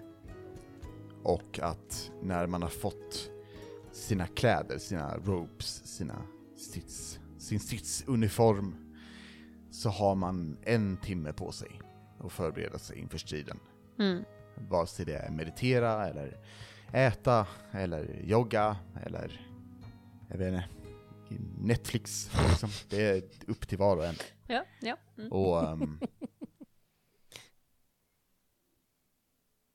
[1.22, 3.30] och att när man har fått
[3.92, 6.22] sina kläder, sina robes, sina
[6.56, 8.74] strids, sin stridsuniform
[9.70, 11.80] så har man en timme på sig
[12.18, 13.58] att förbereda sig inför striden.
[13.98, 14.24] Mm.
[14.56, 16.36] Vare sig det är meditera eller
[16.92, 19.40] äta eller jogga eller
[20.30, 20.64] jag vet inte,
[21.58, 22.68] Netflix liksom.
[22.90, 24.14] Det är upp till var och en.
[24.46, 24.96] Ja, ja.
[25.18, 25.32] Mm.
[25.32, 26.00] Och ehm,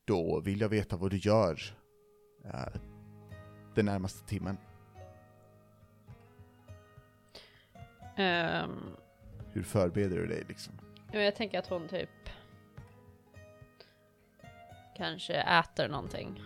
[0.06, 1.60] då vill jag veta vad du gör
[2.46, 2.80] eh,
[3.76, 4.58] den närmaste timmen.
[8.17, 8.96] Ehm,
[9.52, 10.74] Hur förbereder du dig liksom?
[11.12, 12.10] ja, jag tänker att hon typ
[14.97, 16.41] kanske äter någonting.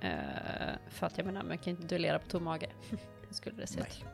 [0.00, 2.68] Eh, för att jag menar, man kan inte duellera på tom mage.
[3.28, 4.04] Hur skulle det se ut?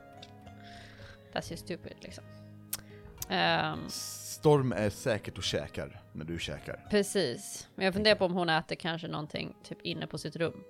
[1.33, 2.25] That's just stupid liksom.
[3.29, 6.87] Ehm, Storm är säkert och käkar när du käkar.
[6.91, 7.69] precis.
[7.75, 10.65] Men jag funderar på om hon äter kanske någonting typ inne på sitt rum.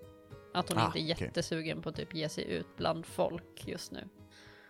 [0.55, 1.27] Att hon Ah, inte är okej.
[1.27, 4.09] jättesugen på att typ ge sig ut bland folk just nu.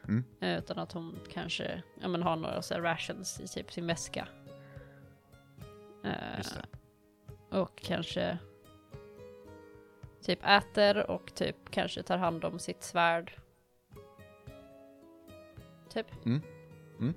[0.08, 0.24] Mm.
[0.40, 4.28] Eh, Utan att hon kanske ja, men har några så rations i typ sin väska.
[6.02, 6.42] Det.
[7.50, 8.38] Och kanske
[10.22, 13.32] typ äter och typ kanske tar hand om sitt svärd.
[15.88, 16.06] Typ.
[16.26, 16.40] Mm.
[17.00, 17.14] Mm.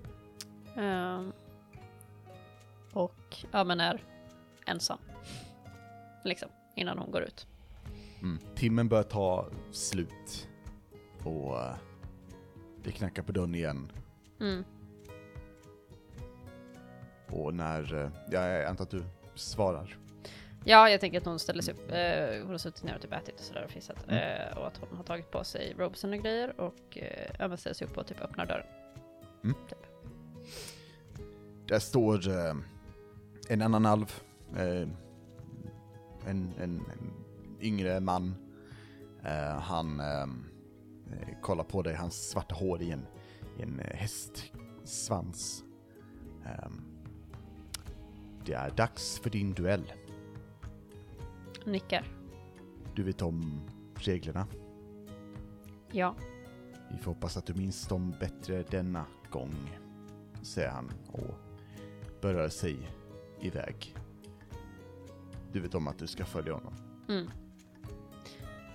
[0.78, 1.34] Ehm,
[2.94, 4.04] och ja men är
[4.66, 4.98] ensam.
[6.24, 7.48] Liksom, innan hon går ut.
[8.22, 8.40] Mm.
[8.56, 10.50] Timmen börjar ta slut.
[11.24, 11.76] Och eh,
[12.84, 13.92] det knackar på dörren igen.
[14.40, 14.64] Mm.
[17.30, 19.04] Och när, eh, ja, jag antar att du
[19.36, 19.98] svarar.
[20.66, 21.92] Ja, jag tänker att hon ställer sig upp.
[21.92, 24.06] Eh, hon har suttit ner och typ ätit och sådär och fissat.
[24.10, 24.18] Mm.
[24.18, 27.88] Eh, och att hon har tagit på sig robesen och grejer och eh, ställer sig
[27.88, 28.66] upp och typ öppnar dörren.
[31.68, 32.56] Där står eh,
[33.50, 34.14] en annan alv.
[34.58, 34.88] Eh,
[36.28, 37.14] en, en, en
[37.62, 38.36] yngre man.
[39.26, 40.28] Eh, han eh,
[41.42, 43.06] kollar på dig, hans svarta hår i en,
[43.60, 45.64] i en hästsvans.
[48.46, 49.94] Det är dags för din duell.
[51.66, 52.06] Nickar.
[52.96, 53.62] Du vet om
[53.96, 54.48] reglerna.
[55.92, 56.16] Ja.
[56.92, 59.56] Vi får hoppas att du minns dem bättre denna gång,
[60.42, 61.36] säger han och
[62.22, 62.78] börjar sig
[63.42, 63.96] iväg.
[65.52, 66.74] Du vet om att du ska följa honom.
[67.10, 67.28] Mm.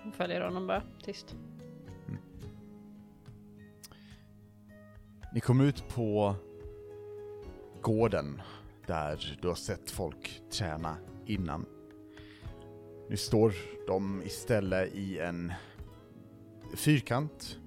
[0.03, 1.37] Hon följer honom bara, tyst.
[5.33, 6.35] Ni kommer ut på
[7.83, 8.43] gården
[8.87, 10.97] där du har sett folk träna
[11.27, 11.67] innan.
[13.11, 13.55] Nu står
[13.87, 15.53] de istället i en
[16.75, 17.59] fyrkant,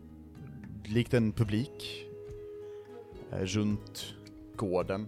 [0.85, 2.05] likt en publik,
[3.31, 4.15] eh, runt
[4.55, 5.07] gården.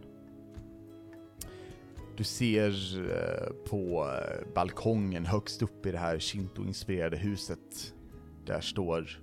[2.17, 2.69] Du ser
[3.12, 7.93] eh, på eh, balkongen högst upp i det här Shinto-inspirerade huset,
[8.46, 9.22] där står,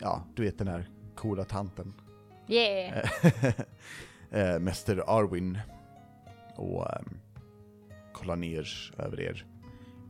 [0.00, 1.92] ja, du vet den här coola tanten.
[2.48, 3.08] Yeah!
[4.60, 5.58] Mäster Arwin
[6.56, 7.18] och ehm,
[8.12, 9.46] kollar ner över er.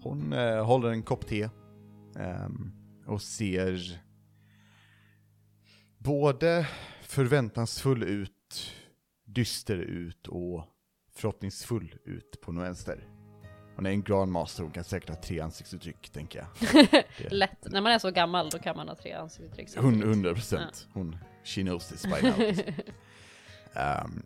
[0.02, 1.48] Hon eh, håller en kopp te
[2.18, 2.72] ehm,
[3.06, 4.00] och ser
[5.98, 6.68] både
[7.02, 8.72] förväntansfull ut,
[9.24, 10.64] dyster ut och
[11.14, 13.08] förhoppningsfull ut på något vänster.
[13.76, 16.48] Hon är en grandmaster, hon kan säkert ha tre ansiktsuttryck, tänker jag.
[17.18, 17.66] Det- Lätt.
[17.70, 20.04] När man är så gammal då kan man ha tre ansiktsuttryck Hund- samtidigt.
[20.06, 20.88] 100 procent.
[20.92, 22.40] Hon, she knows this by now.
[23.74, 24.22] Ehm,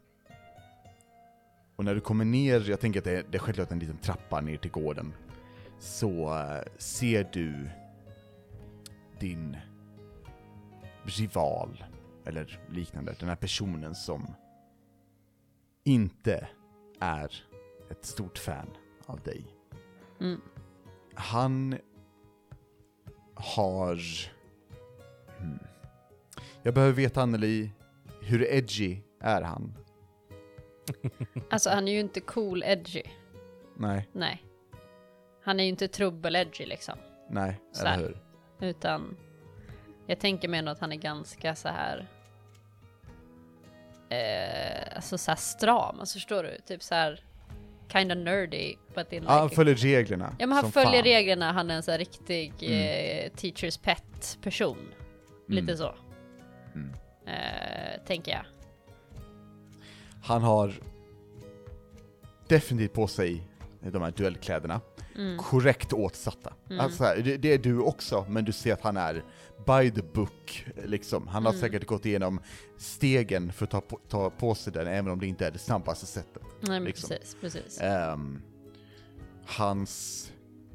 [1.76, 3.96] och när du kommer ner, jag tänker att det är, det är självklart en liten
[3.98, 5.12] trappa ner till gården,
[5.80, 7.70] så eh, ser du
[9.20, 9.56] din
[11.04, 11.84] rival,
[12.24, 14.34] eller liknande, den här personen som
[15.84, 16.48] inte
[17.00, 17.44] är
[17.90, 18.70] ett stort fan
[19.06, 19.46] av dig.
[20.20, 20.40] Mm.
[21.14, 21.78] Han
[23.34, 23.98] har...
[25.38, 25.58] Hmm.
[26.62, 27.70] Jag behöver veta, Anneli,
[28.22, 29.74] hur edgy är han?
[31.50, 33.02] Alltså han är ju inte cool edgy.
[33.76, 34.44] Nej, Nej.
[35.50, 36.98] Han är ju inte trubbel-edgy liksom.
[37.30, 38.16] nej, Så eller hur?
[38.60, 39.16] Utan
[40.06, 42.06] jag tänker mig ändå att han är ganska så här.
[44.08, 46.58] Eh, alltså så här stram, alltså förstår du?
[46.66, 47.24] Typ så här
[47.88, 50.36] kinda nerdy but in like Ja, han a- följer reglerna.
[50.38, 51.02] Ja men han följer fan.
[51.02, 53.24] reglerna, han är en så här riktig Mm.
[53.26, 54.88] eh, teachers pet person.
[55.48, 55.76] Lite Mm.
[55.76, 55.94] så.
[56.74, 56.90] Mm.
[57.26, 58.44] Eh, tänker jag.
[60.22, 60.72] Han har
[62.48, 63.42] definitivt på sig
[63.80, 64.80] de här duellkläderna.
[65.20, 65.38] Mm.
[65.38, 66.52] Korrekt åtsatta.
[66.70, 66.80] Mm.
[66.80, 69.24] Alltså, det, det är du också, men du ser att han är
[69.66, 71.26] by the book, liksom.
[71.28, 71.60] Han har Mm.
[71.60, 72.40] säkert gått igenom
[72.78, 75.58] stegen för att ta på, ta på sig den, även om det inte är det
[75.58, 76.42] snabbaste sättet.
[76.60, 77.08] Nej liksom.
[77.08, 77.80] precis, precis.
[77.80, 78.42] Ehm,
[79.46, 80.32] hans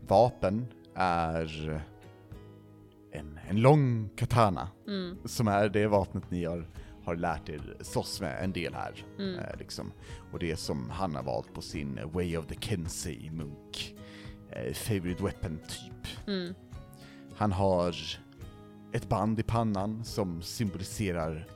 [0.07, 1.81] vapen är
[3.11, 5.17] en, en lång katana, Mm.
[5.25, 6.67] som är det vapnet ni har,
[7.03, 9.05] har lärt er slåss med en del här.
[9.19, 9.39] Mm.
[9.39, 9.91] Eh, liksom.
[10.31, 13.95] Och det som han har valt på sin Way of the Kensei Munk.
[14.51, 16.27] Eh, favorite weapon typ.
[16.27, 16.53] Mm.
[17.35, 17.95] Han har
[18.91, 21.47] ett band i pannan som symboliserar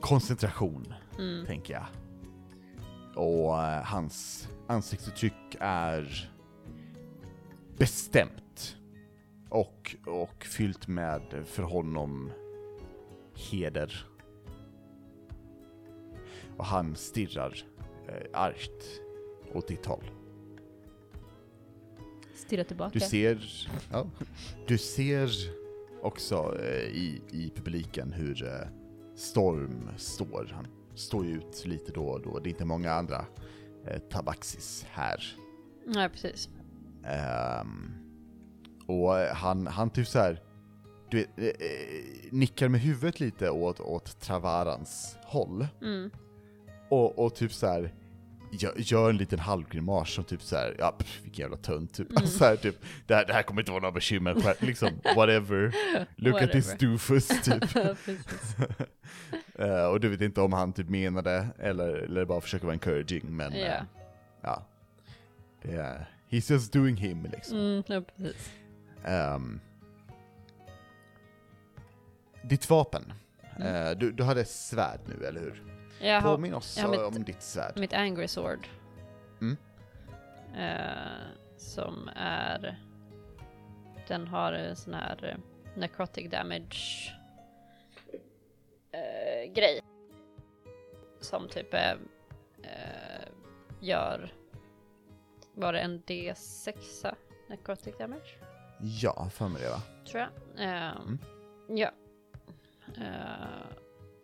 [0.00, 1.46] koncentration, Mm.
[1.46, 1.86] tänker jag.
[3.24, 6.30] Och eh, hans ansiktsuttryck är
[7.76, 8.76] bestämt.
[9.48, 12.32] Och, och fyllt med för honom
[13.34, 14.06] heder.
[16.56, 17.64] Och han stirrar
[18.08, 19.00] eh, argt
[19.54, 20.04] åt ditt håll.
[22.36, 22.90] Stirra tillbaka.
[22.92, 24.06] Du ser, ja,
[24.66, 25.30] du ser
[26.02, 28.68] också eh, i, i publiken hur eh,
[29.16, 30.50] Storm står.
[30.54, 32.38] Han står ju ut lite då och då.
[32.38, 33.24] Det är inte många andra
[33.86, 35.24] eh, tabaxis här.
[35.86, 36.48] Nej precis.
[37.04, 37.92] Ehm,
[38.86, 40.42] Och eh, han, han typ så här,
[41.10, 41.52] du vet, eh, eh,
[42.30, 45.66] nickar med huvudet lite åt, åt Travarans håll.
[45.82, 46.10] Mm.
[46.90, 47.94] Och, och typ så här
[48.62, 52.10] gör, gör en liten halvgrimas som typ så här, ja pff, vilken jävla tönt typ.
[52.10, 52.26] Mm.
[52.26, 55.74] så här, typ det, här, det här kommer inte vara några bekymmer, själv, liksom whatever.
[56.16, 56.90] Look at this Whatever.
[56.92, 57.64] doofus typ.
[59.58, 62.72] Eh, och du vet inte om han typ menar det eller, eller bara försöker vara
[62.74, 63.66] encouraging men Ja.
[63.66, 63.82] eh,
[64.42, 64.66] ja.
[65.62, 67.58] Det är, he's just doing him liksom.
[67.58, 68.50] Mm, ja, precis.
[69.04, 69.60] Ehm,
[72.42, 73.12] ditt vapen.
[73.56, 73.86] Mm.
[73.86, 75.62] Eh, du, du hade svärd nu, eller hur?
[76.00, 77.78] Jag har Påminn oss jag har om mitt- ditt svärd.
[77.78, 78.68] mitt angry sword.
[79.40, 79.56] Mm.
[80.56, 82.78] Eh, som är...
[84.08, 85.36] Den har en sån här eh,
[85.76, 87.12] necrotic damage
[88.92, 89.80] eh, grej.
[91.20, 91.94] Som typ eh,
[93.80, 94.32] gör...
[95.54, 97.14] Var det en D6
[97.48, 98.36] necrotic damage?
[98.80, 99.82] Ja, för mig det va?
[100.06, 100.30] tror jag.
[100.64, 101.18] Mm.
[101.68, 101.90] Ja.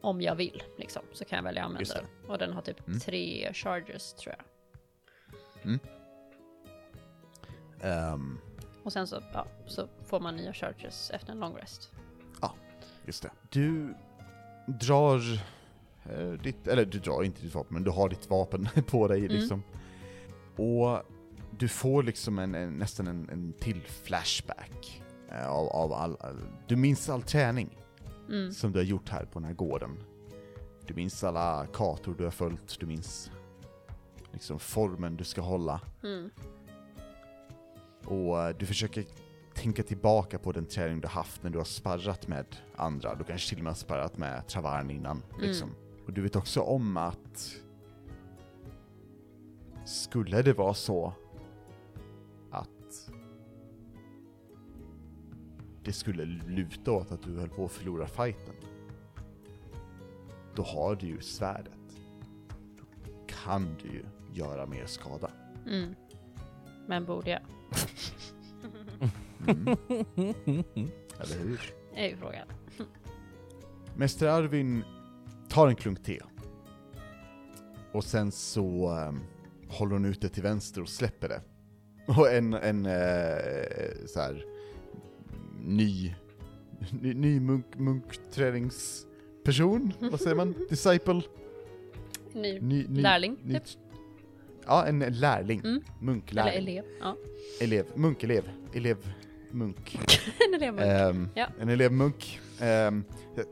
[0.02, 2.06] Om jag vill, liksom, så kan jag välja att använda den.
[2.30, 3.00] Och den har typ Mm.
[3.00, 4.44] tre charges, tror jag.
[7.82, 8.38] Ehm,
[8.84, 11.90] Och sen så, ja, så får man nya charges efter en long rest.
[13.06, 13.30] just det.
[13.50, 13.94] Du
[14.66, 15.20] drar
[16.10, 19.18] eh, ditt, eller du drar inte ditt vapen, men du har ditt vapen på dig
[19.18, 19.32] Mm.
[19.32, 19.62] liksom.
[20.56, 21.02] Och
[21.58, 26.38] du får liksom en, en, nästan en, en till flashback eh, av, av all, all,
[26.66, 27.78] du minns all träning
[28.32, 28.52] Mm.
[28.52, 29.98] som du har gjort här på den här gården.
[30.86, 33.30] Du minns alla kartor du har följt, du minns
[34.32, 35.80] liksom formen du ska hålla.
[36.02, 36.30] Mm.
[38.04, 39.04] Och eh, du försöker
[39.54, 43.14] tänka tillbaka på den träning du haft när du har sparrat med andra.
[43.14, 45.22] Du kanske till och med har sparrat med Travarn innan.
[45.40, 45.70] Liksom.
[46.06, 47.56] Och du vet också om att
[49.84, 51.12] skulle det vara så
[55.84, 58.54] det skulle luta åt att du höll på att förlora fighten.
[60.54, 61.72] Då har du ju svärdet.
[62.78, 62.84] Då
[63.26, 65.30] kan du ju göra mer skada.
[65.66, 65.94] Mm.
[66.86, 67.40] Men borde jag?
[69.46, 69.76] Mm.
[71.20, 71.74] Eller hur?
[71.94, 72.46] är ju frågan.
[73.96, 74.84] Mäster Arvin
[75.48, 76.20] tar en klunk te.
[77.92, 79.20] Och sen så ehm,
[79.68, 81.40] håller hon ut det till vänster och släpper det.
[82.06, 84.51] Och en, en eh, så här
[85.64, 86.14] ny,
[87.00, 90.54] ny, ny munk, munkträningsperson, vad säger man?
[90.70, 91.22] Disciple?
[92.32, 93.62] Ny Ny, ny, lärling, ny, typ.
[94.66, 95.60] Ja, en lärling.
[95.60, 95.70] Mm.
[95.76, 96.68] Eller Munklärling.
[96.68, 96.84] elev.
[97.00, 97.16] Ja.
[97.60, 97.86] Elev.
[97.94, 98.44] Munkelev.
[98.74, 99.12] Elev.
[99.50, 99.98] Munk.
[100.48, 100.78] en elev.
[100.80, 101.46] Ehm, Ja.
[101.60, 102.40] En elevmunk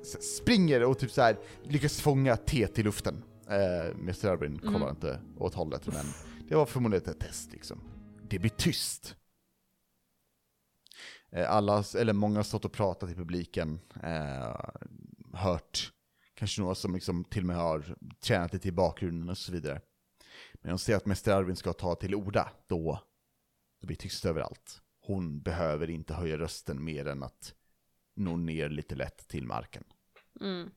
[0.03, 3.23] s- springer och typ så här lyckas fånga teet i luften.
[3.51, 3.57] Uh,
[4.01, 4.37] Mr.
[4.59, 4.89] Kollar Mm.
[4.89, 6.05] inte åt hållet, men
[6.49, 7.81] det var förmodligen ett test liksom.
[8.29, 9.17] Det blir tyst.
[11.33, 14.57] Eh, alla, eller många har stått och pratat i publiken, eh,
[15.35, 15.93] hört
[16.35, 19.81] kanske några som liksom till och med har tränat lite i bakgrunden och så vidare.
[20.55, 23.01] Men de ser att Mäster Arvin ska ta till orda, då
[23.81, 24.83] det blir tyst överallt.
[25.01, 27.55] Hon behöver inte höja rösten mer än att
[28.15, 29.85] nå ner lite lätt till marken.
[30.41, 30.71] Mm.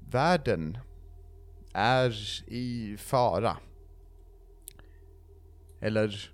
[0.00, 0.78] Världen
[1.74, 3.56] är i fara.
[5.80, 6.30] Eller,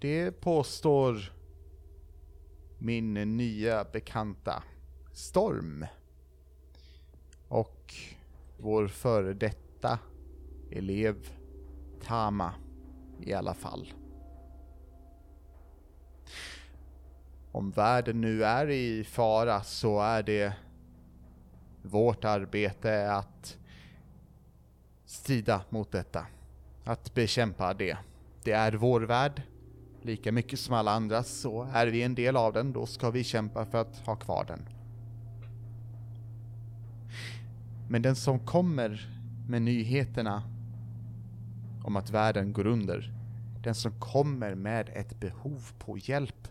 [0.00, 1.32] det påstår
[2.78, 4.62] min nya bekanta
[5.12, 5.86] Storm.
[7.48, 7.94] Och
[8.58, 9.98] vår före detta
[10.70, 11.30] elev
[12.02, 12.54] Tama
[13.20, 13.92] i alla fall.
[17.52, 20.52] Om världen nu är i fara så är det
[21.82, 23.58] vårt arbete att
[25.04, 26.26] strida mot detta.
[26.84, 27.98] Att bekämpa det.
[28.46, 29.42] Det är vår värld.
[30.02, 33.24] Lika mycket som alla andras så är vi en del av den, då ska vi
[33.24, 34.68] kämpa för att ha kvar den.
[37.88, 39.08] Men den som kommer
[39.48, 40.42] med nyheterna
[41.84, 43.12] om att världen går under,
[43.62, 46.48] den som kommer med ett behov på hjälp,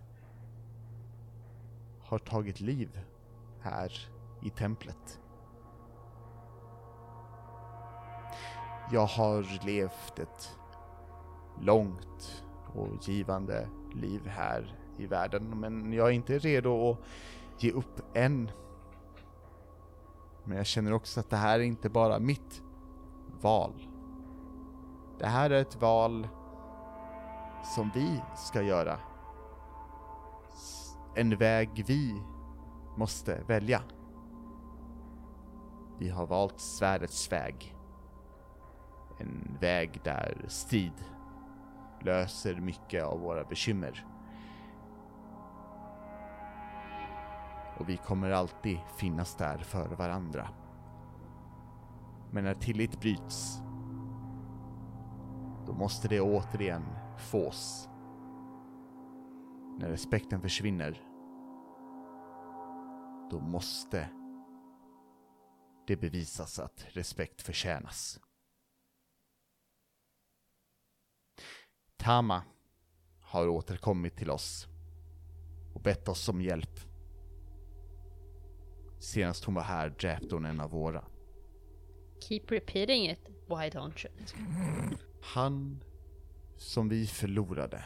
[1.99, 2.99] har tagit liv
[3.61, 3.91] här
[4.43, 5.19] i templet.
[8.91, 10.57] Jag har levt ett
[11.61, 12.43] långt
[12.73, 18.51] och givande liv här i världen, men jag är inte redo att ge upp än.
[20.43, 22.61] Men jag känner också att det här är inte bara mitt
[23.41, 23.73] val.
[25.19, 26.27] Det här är ett val
[27.75, 28.99] som vi ska göra.
[31.15, 32.21] En väg vi
[32.97, 33.81] måste välja.
[35.99, 37.75] Vi har valt svärdets väg.
[39.17, 40.93] En väg där strid
[42.05, 44.05] löser mycket av våra bekymmer.
[47.77, 50.49] Och vi kommer alltid finnas där för varandra.
[52.31, 53.61] Men när tillit bryts,
[55.65, 56.83] då måste det återigen
[57.17, 57.89] fås.
[59.79, 61.01] När respekten försvinner,
[63.31, 64.09] då måste
[65.87, 68.19] det bevisas att respekt förtjänas.
[72.05, 72.43] Tama
[73.19, 74.67] har återkommit till oss
[75.73, 76.79] och bett oss om hjälp.
[78.99, 81.03] Senast hon var här dräpte hon en av våra.
[82.19, 83.19] Keep repeating it.
[83.47, 84.13] Why don't you?
[85.21, 85.83] Han
[86.57, 87.85] som vi förlorade,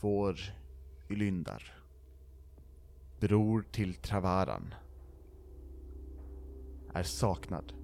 [0.00, 0.38] vår
[1.10, 1.78] Ylyndar,
[3.20, 4.74] bror till Travaran,
[6.94, 7.77] är saknad.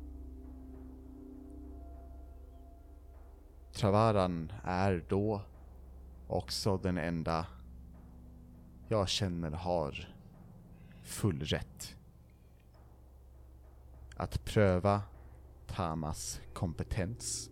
[3.75, 5.43] Travaran är då
[6.27, 7.47] också den enda
[8.89, 10.09] jag känner har
[11.03, 11.97] full rätt
[14.17, 15.03] att pröva
[15.67, 17.51] Tamas kompetens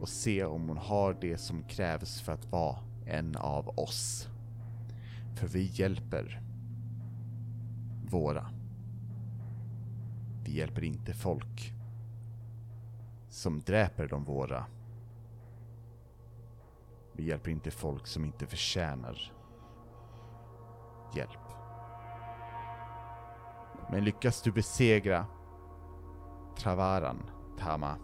[0.00, 4.28] och se om hon har det som krävs för att vara en av oss.
[5.36, 6.42] För vi hjälper
[8.10, 8.50] våra.
[10.44, 11.79] Vi hjälper inte folk
[13.30, 14.66] som dräper de våra.
[17.12, 19.32] Vi hjälper inte folk som inte förtjänar
[21.14, 21.40] hjälp.
[23.90, 25.26] Men lyckas du besegra
[26.56, 27.96] Travaran, Tama,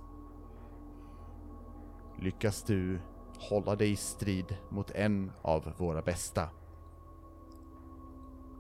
[2.19, 3.01] lyckas du
[3.39, 6.49] hålla dig i strid mot en av våra bästa,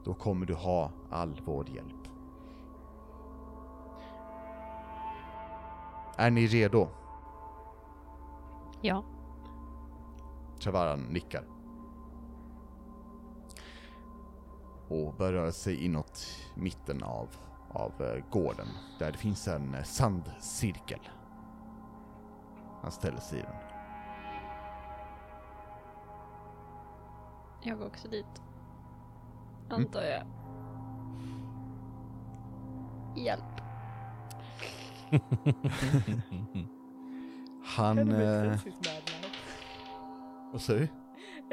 [0.04, 2.15] då kommer du ha all vår hjälp.
[6.16, 6.88] Är ni redo?
[8.80, 9.04] Ja.
[10.60, 11.44] Travaran nickar.
[14.88, 17.28] Och börjar röra sig inåt mitten av,
[17.70, 18.66] av eh, gården,
[18.98, 21.00] där det finns en eh, sandcirkel.
[22.82, 23.54] Han ställer sig i den.
[27.62, 28.42] Jag går också dit.
[29.70, 30.26] Antar jag.
[33.24, 33.55] Hjälp.
[37.64, 38.12] Han...
[38.12, 38.58] Eh,
[40.52, 40.88] vad säger du?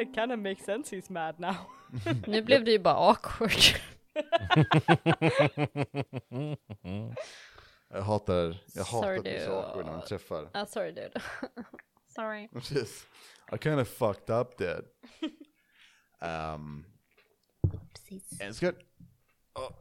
[0.04, 1.56] It kinda makes sense he's mad now.
[2.28, 3.52] Nu blev det ju bara awkward.
[7.90, 10.50] Jag hatar, jag hatar Sorry, att är så awkward när man träffar.
[10.54, 11.22] Ah, sorry dude.
[12.16, 12.48] sorry.
[12.48, 13.08] Precis.
[13.52, 14.86] I kind of fucked up that.
[16.56, 16.86] Um,
[17.94, 18.42] Precis.
[18.42, 18.78] en sekund.
[19.56, 19.72] Oh,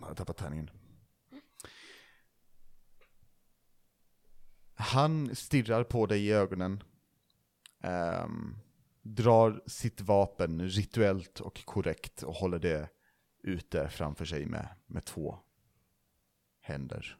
[0.00, 0.70] jag har tappat tärningen.
[4.84, 6.82] Han stirrar på dig i ögonen.
[7.80, 8.56] Ehm,
[9.02, 12.88] drar sitt vapen rituellt och korrekt och håller det
[13.42, 15.38] ute framför sig med, med två
[16.60, 17.16] händer.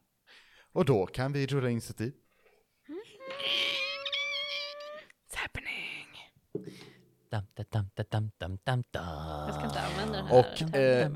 [0.73, 2.13] Och då kan vi rulla initiativ.
[5.29, 6.07] It's happening!
[7.31, 7.45] Jag
[9.55, 10.39] ska inte använda den här.
[10.39, 11.13] Och, eh,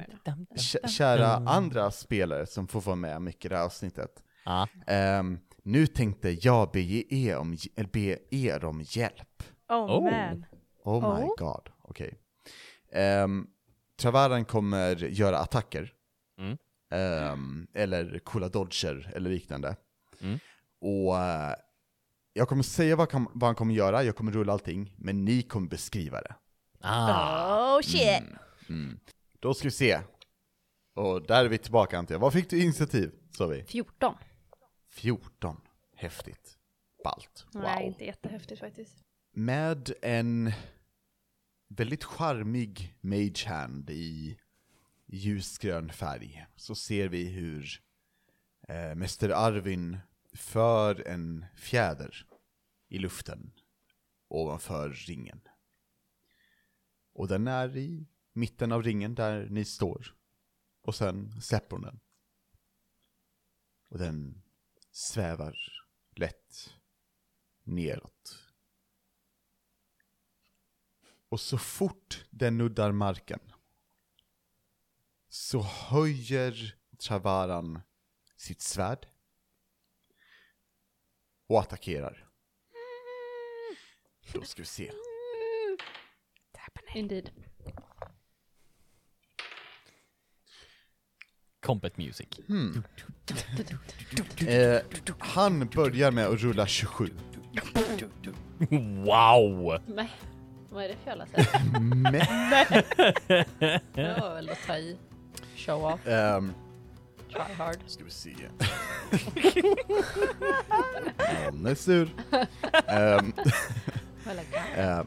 [0.88, 4.22] Kära andra spelare som får vara med mycket i det här avsnittet.
[4.44, 4.68] Ja.
[4.86, 5.38] Ehm,
[5.68, 7.56] nu tänkte jag be er om,
[7.92, 9.42] be er om hjälp.
[9.68, 10.02] Oh, Oh.
[10.04, 10.44] man.
[10.84, 11.34] Oh my Oh.
[11.38, 12.14] god, okej.
[13.24, 13.46] Um,
[13.96, 15.92] Travaran kommer göra attacker.
[16.38, 16.56] Mm.
[16.90, 19.76] Ehm, eller coola dodger eller liknande.
[20.20, 20.38] Mm.
[20.80, 21.54] Och eh,
[22.32, 25.42] jag kommer säga vad, kan, vad han kommer göra, jag kommer rulla allting, men ni
[25.42, 26.34] kommer beskriva det.
[26.80, 27.76] Ah.
[27.76, 28.22] Oh shit!
[28.68, 29.00] Mm.
[29.40, 30.00] Då ska vi se.
[30.94, 32.20] Och där är vi tillbaka antar jag.
[32.20, 33.64] Vad fick du initiativ, sa vi?
[33.64, 34.14] 14.
[34.88, 35.60] 14.
[35.94, 36.58] Häftigt.
[37.04, 37.46] Ballt.
[37.52, 37.62] Wow.
[37.62, 39.04] Nej, inte jättehäftigt faktiskt.
[39.30, 40.52] Med en
[41.68, 44.38] väldigt charmig mage hand i
[45.06, 47.82] ljusgrön färg så ser vi hur
[48.68, 49.98] eh, Mäster Arvin
[50.32, 52.26] för en fjäder
[52.88, 53.52] i luften
[54.28, 55.40] ovanför ringen.
[57.12, 60.14] Och den är i mitten av ringen där ni står.
[60.82, 62.00] Och sen släpper hon den.
[63.88, 64.42] Och den
[64.98, 65.58] svävar
[66.16, 66.74] lätt
[67.62, 68.52] neråt.
[71.28, 73.40] Och så fort den nuddar marken
[75.28, 77.80] så höjer Travaran
[78.36, 79.08] sitt svärd
[81.46, 82.28] och attackerar.
[84.32, 84.92] Då ska vi se.
[86.94, 87.47] Indeed.
[91.68, 92.28] Combat music.
[92.46, 92.82] Hmm.
[94.46, 94.80] Eh,
[95.18, 97.10] han börjar med att rulla 27.
[99.04, 99.78] Wow!
[99.86, 100.10] Nej,
[100.70, 101.48] vad är det för jävla sätt?
[101.80, 102.12] Men,
[103.94, 104.96] Det var väl att ta i.
[105.56, 106.52] Show off, ehm,
[107.32, 107.76] try hard.
[107.86, 108.34] ska vi se.
[111.18, 112.10] Han är sur.
[112.86, 113.32] Ehm,
[114.26, 114.78] I like that.
[114.78, 115.04] Eh,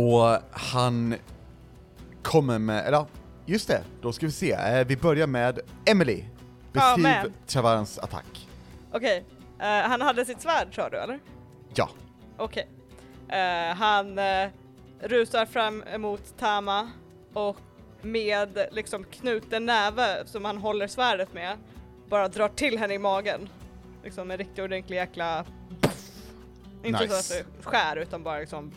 [0.00, 1.14] och han
[2.22, 3.06] kommer med, eller ja,
[3.50, 4.52] just det, då ska vi se.
[4.52, 6.24] Eh, vi börjar med Emily.
[6.72, 7.32] Beskriv med.
[7.46, 8.48] Chavarans attack.
[8.92, 9.24] Okej,
[9.58, 11.18] eh, han hade sitt svärd sa du eller?
[11.74, 11.88] Ja.
[12.36, 12.68] Okej.
[13.28, 14.48] Eh, han uh,
[15.00, 16.90] rusar fram emot Tama
[17.32, 17.56] och
[18.02, 21.56] med liksom knuten näve som han håller svärdet med
[22.08, 23.48] bara drar till henne i magen.
[24.04, 25.44] Liksom en riktigt ordentlig jäkla
[26.84, 27.22] Inte Nice.
[27.22, 28.72] så att det skär utan bara liksom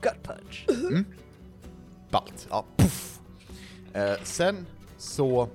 [0.00, 0.66] gut punch.
[2.10, 2.46] Ballt.
[2.50, 3.17] Ja, puff.
[3.94, 4.66] Eh, sen
[4.96, 5.48] så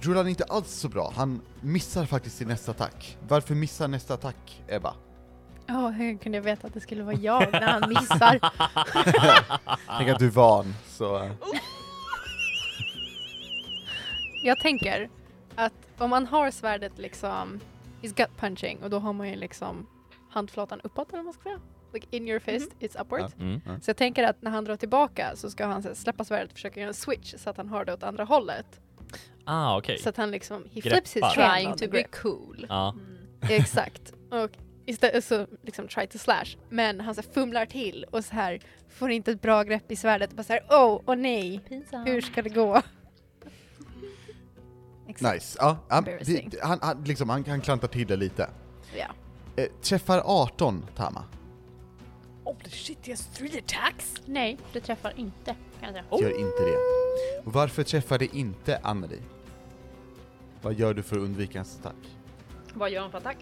[0.00, 1.12] rullar han inte alls så bra.
[1.16, 3.18] Han missar faktiskt sin nästa attack.
[3.28, 4.94] Varför missar nästa attack, Ebba?
[5.66, 8.38] Ja, hur kunde jag veta att det skulle vara jag när han missar?
[9.98, 11.30] Tänk att du är van, så...
[14.42, 15.08] Jag tänker
[15.54, 17.60] att om man har svärdet liksom
[18.02, 19.86] is gut punching och då har man ju liksom
[20.30, 21.60] handflatan uppåt eller vad man ska säga.
[21.96, 23.32] Like in your fist, it's upward.
[23.40, 23.60] Mm.
[23.80, 26.50] Så jag tänker att när han drar tillbaka så ska han så här, släppa svärdet
[26.50, 28.66] och försöka göra en switch så att han har det åt andra hållet.
[29.44, 29.98] Ah, okej.
[29.98, 30.96] Så att han liksom, he Greppar.
[30.96, 32.66] flips his hand Trying to be cool.
[32.68, 32.94] Ja.
[33.50, 34.12] Exakt.
[34.30, 34.50] Och
[34.86, 36.56] istället så liksom try to slash.
[36.68, 39.96] Men han så här fumlar till och så här får inte ett bra grepp i
[39.96, 40.32] svärdet.
[40.32, 42.08] Bara så här, oh, och nej, Pinsamt.
[42.08, 42.76] hur ska det gå?
[45.08, 45.34] Exakt.
[45.34, 45.58] Nice.
[45.60, 46.06] Ja, han,
[46.62, 48.50] han, han, liksom, han kan klanta till det lite.
[48.96, 49.06] Ja.
[49.56, 51.24] Eh, träffar 18, Tama.
[52.46, 54.14] Holy shit, he has three attacks!
[54.24, 56.04] Nej, det träffar inte kan jag säga.
[56.30, 56.76] Gör inte det.
[57.44, 59.18] Varför träffar det inte Anneli?
[60.62, 61.94] Vad gör du för att undvika hans attack?
[62.74, 63.36] Vad gör han för attack?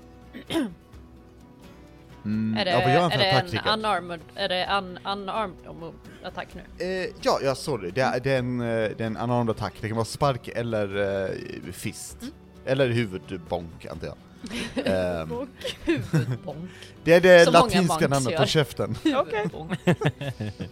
[2.24, 3.78] Mm, Är det, ja, vad gör han är för det attack, en Rickard?
[3.78, 5.90] unarmed, är det un, unarmed oh,
[6.22, 6.84] attack nu?
[6.86, 7.90] Eh, ja, ja, sorry.
[7.90, 9.74] Det är, det, är en, eh, det är en unarmed attack.
[9.80, 12.22] Det kan vara spark eller eh, fist.
[12.22, 12.34] Mm.
[12.64, 14.16] Eller huvudbonk, antar jag.
[14.84, 15.48] Ehm,
[15.84, 16.70] Huvudbonk.
[17.04, 18.38] det är det Som många latinska namnet gör.
[18.38, 18.96] på käften.
[19.16, 19.38] Okej.
[19.42, 19.80] Huvudbonk.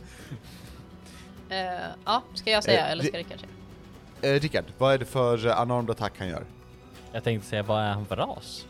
[1.48, 1.72] Eh,
[2.04, 3.38] ja, ska jag säga Eh, eller det- ska Rickard
[4.20, 4.34] säga?
[4.36, 6.44] Eh, Rickard, vad är det för uh, unarmed attack han gör?
[7.12, 8.66] Jag tänkte säga, vad är han för ras?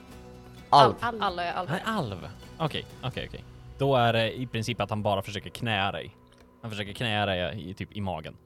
[0.71, 0.95] Alv.
[1.01, 1.75] Alla är Han alver.
[1.75, 2.29] är alv.
[2.59, 3.45] Okej, okej, okej.
[3.79, 6.17] Då är det i princip att han bara försöker knäa dig.
[6.63, 8.37] Han försöker knäa dig i, typ i magen.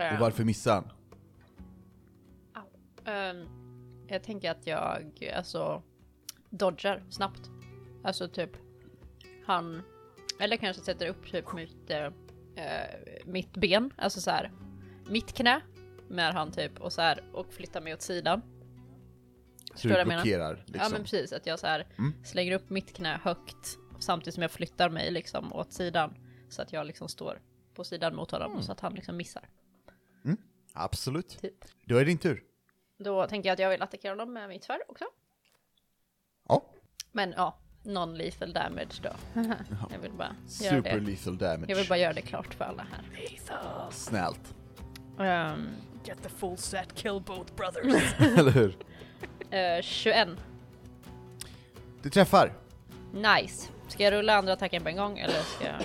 [0.00, 0.90] Eh, Och varför missar han?
[3.14, 3.46] ehm,
[4.08, 5.82] jag tänker att jag alltså
[6.50, 7.50] dodgar snabbt.
[8.04, 8.50] Alltså typ
[9.46, 9.82] han,
[10.40, 12.04] eller kanske sätter upp typ mitt, eh,
[12.64, 14.52] eh, mitt ben, alltså så här
[15.08, 15.60] mitt knä
[16.08, 18.42] med han typ och så här och flyttar mig åt sidan.
[19.74, 20.92] Så du blockerar Ja liksom?
[20.92, 22.24] men precis, att jag så här Mm.
[22.24, 26.14] slänger upp mitt knä högt samtidigt som jag flyttar mig liksom åt sidan
[26.48, 27.40] så att jag liksom står
[27.74, 28.62] på sidan mot honom Mm.
[28.62, 29.48] så att han liksom missar.
[30.78, 31.28] Absolut.
[31.40, 31.64] Typ.
[31.84, 32.42] Då är det din tur.
[32.98, 35.04] Då tänker jag att jag vill attackera honom med mitt svärd också.
[36.48, 36.62] Ja.
[37.12, 39.10] Men ja, non-lethal damage då.
[39.90, 41.00] Jag vill bara göra Super det.
[41.00, 41.64] lethal damage.
[41.70, 43.90] Jag vill bara göra det klart för alla här.
[43.90, 44.54] Snällt.
[45.18, 45.68] Ehm,
[46.04, 48.14] Get the full set, kill both brothers.
[48.38, 48.76] Eller hur?
[49.50, 50.28] eh, 21.
[52.02, 52.52] Du träffar.
[53.12, 53.70] Nice.
[53.88, 55.82] Ska jag rulla andra attacken på en gång eller ska jag,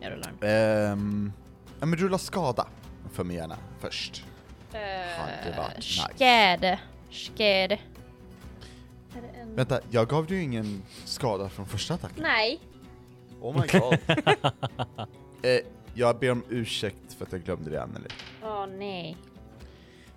[0.00, 0.48] jag rulla den?
[0.50, 1.32] Ehm,
[1.80, 2.66] ja men rulla skada
[3.12, 4.24] för mig gärna först.
[4.74, 6.08] Hade varit nice.
[6.18, 6.80] Skäde.
[7.10, 7.78] Skäde.
[9.12, 9.56] Det en...
[9.56, 12.22] Vänta, jag gav dig ju ingen skada från första attacken.
[12.22, 12.60] Nej.
[13.40, 13.98] Oh my god.
[15.42, 15.60] eh,
[15.94, 18.08] jag ber om ursäkt för att jag glömde det Anneli.
[18.42, 19.16] Åh nej.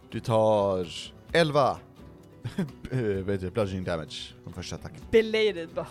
[0.10, 0.88] Du tar
[1.34, 1.78] 11
[2.92, 5.02] eh, vet du, bludgeoning damage från första attacken.
[5.12, 5.88] Belated bara.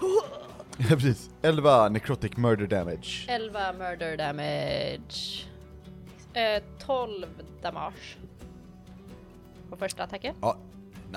[0.76, 1.30] Ja precis.
[1.42, 3.26] 11 necrotic murder damage.
[3.28, 5.46] 11 murder damage.
[6.34, 7.26] Eh, 12
[7.62, 8.16] damage.
[9.70, 10.34] På första attacken.
[10.40, 10.56] Ja,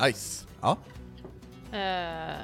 [0.05, 0.45] nice.
[0.61, 0.77] Ja,
[1.71, 2.35] Eh,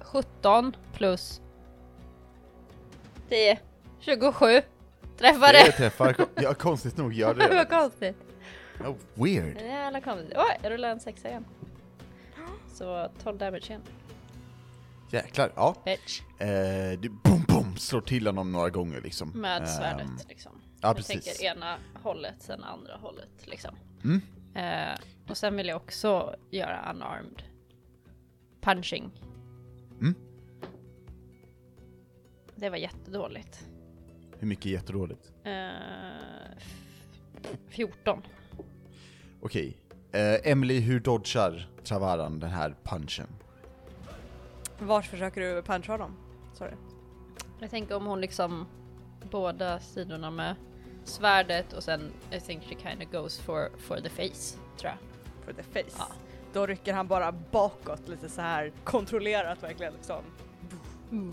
[0.00, 1.40] 17 plus
[3.28, 3.58] 10.
[4.00, 4.62] 27.
[5.18, 6.16] Träffar det träffar.
[6.34, 7.64] Ja, konstigt nog gör Vad det.
[7.70, 8.16] konstigt.
[8.80, 9.60] Oh, weird.
[9.60, 10.32] Jävla konstigt.
[10.36, 11.44] Oj, jag rullar en sexa igen.
[12.72, 13.82] Så 12 damage igen.
[15.10, 15.74] Jäklar, ja.
[15.84, 16.20] Bitch.
[16.38, 19.28] Eh, du boom, boom, slår till honom några gånger liksom.
[19.30, 20.52] Med Ehm, svärdet liksom.
[20.80, 21.24] Ja, jag precis.
[21.24, 23.74] tänker ena hållet, sen andra hållet liksom.
[24.04, 24.20] Mm.
[24.54, 24.98] Eh,
[25.30, 27.42] och sen vill jag också göra unarmed
[28.60, 29.10] punching.
[30.00, 30.14] Mm.
[32.54, 33.66] Det var jättedåligt.
[34.38, 35.32] Hur mycket är jättedåligt?
[35.44, 35.70] Eh,
[36.56, 38.22] f- 14.
[39.40, 39.76] Okej.
[40.12, 43.26] Eh, Emily, hur dodgar Travaran den här punchen?
[44.78, 46.16] Vart försöker du puncha honom?
[46.54, 46.74] Sorry.
[47.60, 48.66] Jag tänker om hon liksom
[49.30, 50.54] båda sidorna med
[51.04, 54.98] svärdet och sen I think she kind of goes for, for the face, tror jag.
[55.44, 55.96] For the face.
[55.98, 56.06] Ja.
[56.52, 60.22] Då rycker han bara bakåt lite så här kontrollerat verkligen liksom.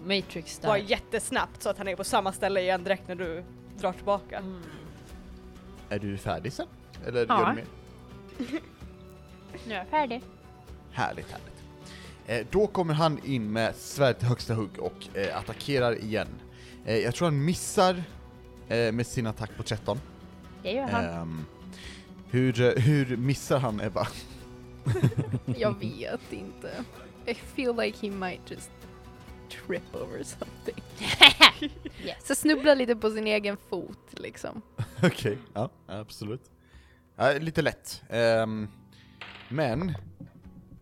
[0.06, 0.78] Matrix Bara där.
[0.78, 3.44] jättesnabbt så att han är på samma ställe igen direkt när du
[3.78, 4.38] drar tillbaka.
[4.38, 4.62] Mm.
[5.90, 6.68] Är du färdig sen?
[7.08, 7.40] Eller Ja.
[7.40, 7.66] gör du mer?
[9.68, 10.22] Nu är jag färdig.
[10.92, 11.54] Härligt, härligt.
[12.28, 16.28] Eh, då kommer han in med svärd till högsta hugg och eh, attackerar igen.
[16.86, 18.04] Eh, jag tror han missar
[18.68, 20.00] eh, med sin attack på 13.
[20.64, 21.06] Det gör han.
[21.06, 21.46] Ehm,
[22.30, 24.08] hur, eh, hur missar han Ebba?
[25.58, 26.84] Jag vet inte.
[27.26, 28.72] I feel like he might just
[29.50, 30.84] trip over something.
[32.04, 32.28] yes.
[32.28, 34.62] Så snubbla lite på sin egen fot liksom.
[35.04, 36.52] Okej, ja absolut.
[37.16, 38.04] Ja, lite lätt.
[38.10, 38.68] Ehm,
[39.50, 39.94] men,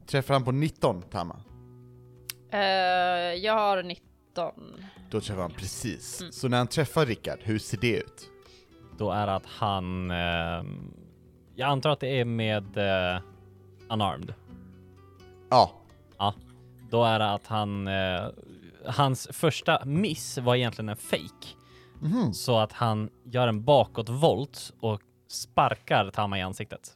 [0.08, 1.42] träffar han på 19 Tama?
[2.52, 2.60] Eh,
[3.34, 4.11] jag har 19.
[5.10, 6.22] Då träffar han precis.
[6.22, 6.32] Mm.
[6.32, 8.30] Så när han träffar Rickard, hur ser det ut?
[8.98, 10.12] Då är att han...
[10.12, 10.94] ehm,
[11.56, 13.22] jag antar att det är med eh,
[13.90, 14.34] unarmed.
[15.50, 15.72] Ja,
[16.90, 17.88] Då är det att han...
[17.88, 18.22] eh,
[18.86, 21.48] hans första miss var egentligen en fake.
[22.02, 22.34] Mhm.
[22.34, 26.96] Så att han gör en bakåtvolt och sparkar Tama i ansiktet.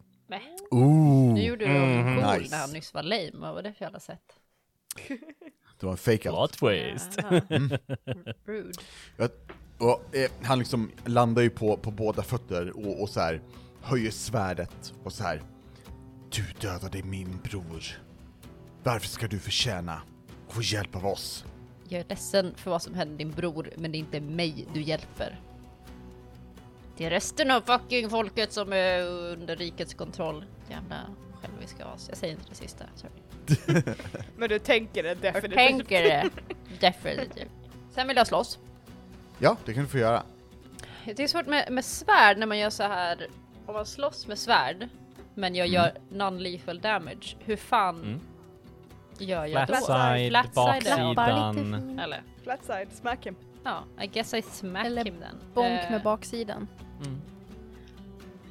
[0.72, 2.56] Ooh, Nu gjorde du honom cool Nice.
[2.56, 3.32] när han nyss var lame.
[3.34, 4.22] Vad var det för jävla sätt?
[5.80, 6.58] det var en fake out.
[6.58, 7.20] Plot twist.
[7.24, 7.42] Aha.
[8.46, 8.74] Rude.
[9.78, 13.42] Och, eh, han liksom landar ju på, på båda fötter och, och så här
[13.82, 15.42] höjer svärdet och så här.
[16.30, 17.84] Du dödade min bror.
[18.84, 20.02] Varför ska du förtjäna
[20.48, 21.46] att få hjälp av oss?
[21.88, 24.82] Jag är ledsen för vad som hände din bror, men det är inte mig du
[24.82, 25.42] hjälper.
[26.98, 30.46] Det är resten av fucking folket som är under rikets kontroll.
[30.70, 31.02] Jävla
[31.42, 32.10] själviska as.
[32.10, 33.25] Jag säger inte det sista, sorry.
[34.38, 35.56] Men du tänker det Jag definitivt.
[35.56, 36.30] tänker det.
[36.80, 37.50] Definitivt.
[37.92, 38.60] Sen vill jag slåss.
[39.40, 40.24] Ja, det kan du få göra.
[41.06, 43.28] Det är svårt med, med svärd när man gör så här.
[43.66, 44.88] Om man slåss med svärd,
[45.34, 47.36] men jag gör non-lethal damage.
[47.40, 48.20] Hur fan Mm.
[49.20, 49.86] gör jag Flat då?
[49.86, 50.46] side, Flat
[50.86, 52.00] side, baksidan.
[52.00, 52.22] Eller?
[52.44, 53.36] Flat side, smack him.
[53.64, 55.38] Ja, I guess I smack Eller him then.
[55.54, 56.68] Bonk Eh, med baksidan.
[57.06, 57.22] Mm.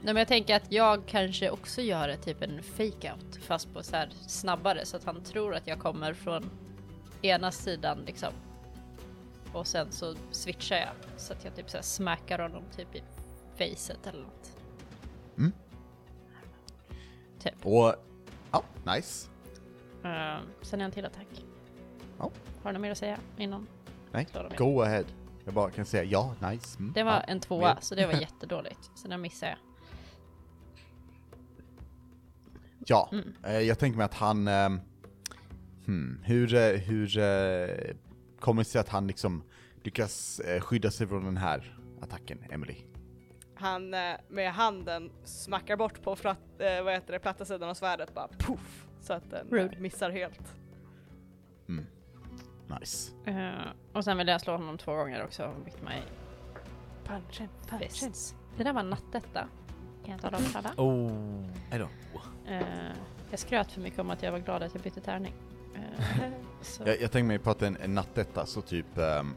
[0.05, 3.97] Nej men jag tänker att jag kanske också gör typ en fake-out fast på så
[3.97, 6.51] här snabbare så att han tror att jag kommer från
[7.23, 8.33] ena sidan liksom.
[9.53, 13.03] Och sen så switchar jag så att jag typ så här smackar honom typ i
[13.59, 14.57] facet eller något.
[15.39, 15.53] Mm.
[17.39, 17.67] Typ.
[17.67, 17.95] Och,
[18.51, 19.29] ja, nice.
[20.05, 21.45] Uh, sen är en till attack.
[22.19, 22.31] Ja.
[22.63, 23.67] Har du något mer att säga innan?
[24.13, 24.27] Nej,
[24.57, 25.05] go ahead.
[25.45, 26.79] Jag bara kan säga ja, nice.
[26.79, 27.21] Mm, Det var ja.
[27.21, 27.77] en tvåa mer.
[27.81, 28.91] så det var jättedåligt.
[28.95, 29.74] Så den missade jag.
[32.87, 33.35] Ja, Mm.
[33.45, 34.49] eh, jag tänker mig att han...
[34.49, 34.81] ehm,
[35.87, 37.95] hmm, hur eh, hur eh,
[38.41, 39.43] kommer det sig att han liksom
[39.83, 42.77] lyckas eh, skydda sig från den här attacken, Emily?
[43.55, 47.75] Han eh, med handen smackar bort på flat, eh, vad heter det, platta sidan av
[47.75, 49.81] svärdet bara puff så att den eh, Rude.
[49.81, 50.55] missar helt.
[51.69, 51.87] Mm.
[52.81, 53.13] Nice.
[53.27, 53.53] Eh,
[53.93, 56.03] och sen vill jag slå honom två gånger också with my
[57.05, 57.49] Punchen,
[57.91, 58.35] fists.
[58.57, 59.49] Det där var nattetta.
[60.05, 60.73] Kan jag ta dem alla?
[60.77, 61.45] Oh.
[61.71, 61.89] Hejdå.
[62.47, 62.61] Eh,
[63.31, 65.33] jag skröt för mycket om att jag var glad att jag bytte tärning.
[66.63, 66.83] Så.
[66.87, 69.35] Jag, jag tänker mig på att en, en nattetta så typ ehm,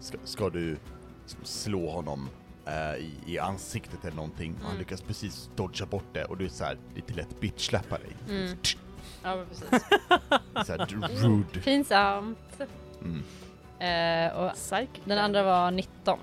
[0.00, 0.76] ska, ska du
[1.42, 2.28] slå honom
[2.66, 4.78] eh, i, i ansiktet eller någonting och han Mm.
[4.78, 8.16] lyckas precis dodga bort det och du är så här lite lätt bitch-släppa dig.
[8.28, 8.56] Mm.
[9.22, 9.68] Ja men precis.
[10.66, 10.86] Så här,
[11.22, 11.60] rude.
[11.60, 12.38] Pinsamt.
[13.02, 13.22] Mm.
[13.78, 16.18] Eh, och Psychic den andra var 19.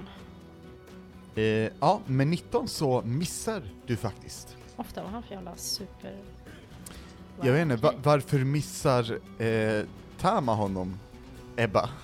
[1.36, 1.44] Eh,
[1.80, 4.56] ja, med 19 så missar du faktiskt.
[4.76, 6.18] Ofta var han för jävla super...
[7.44, 9.86] Jag vet inte, va- varför missar eh,
[10.20, 11.00] Tama honom,
[11.56, 11.90] Ebba?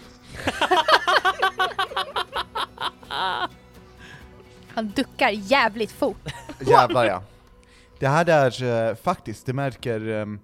[4.67, 6.33] Han duckar jävligt fort.
[6.59, 7.23] Jävlar ja.
[7.99, 10.39] Det här är eh, faktiskt, det märker, ehm,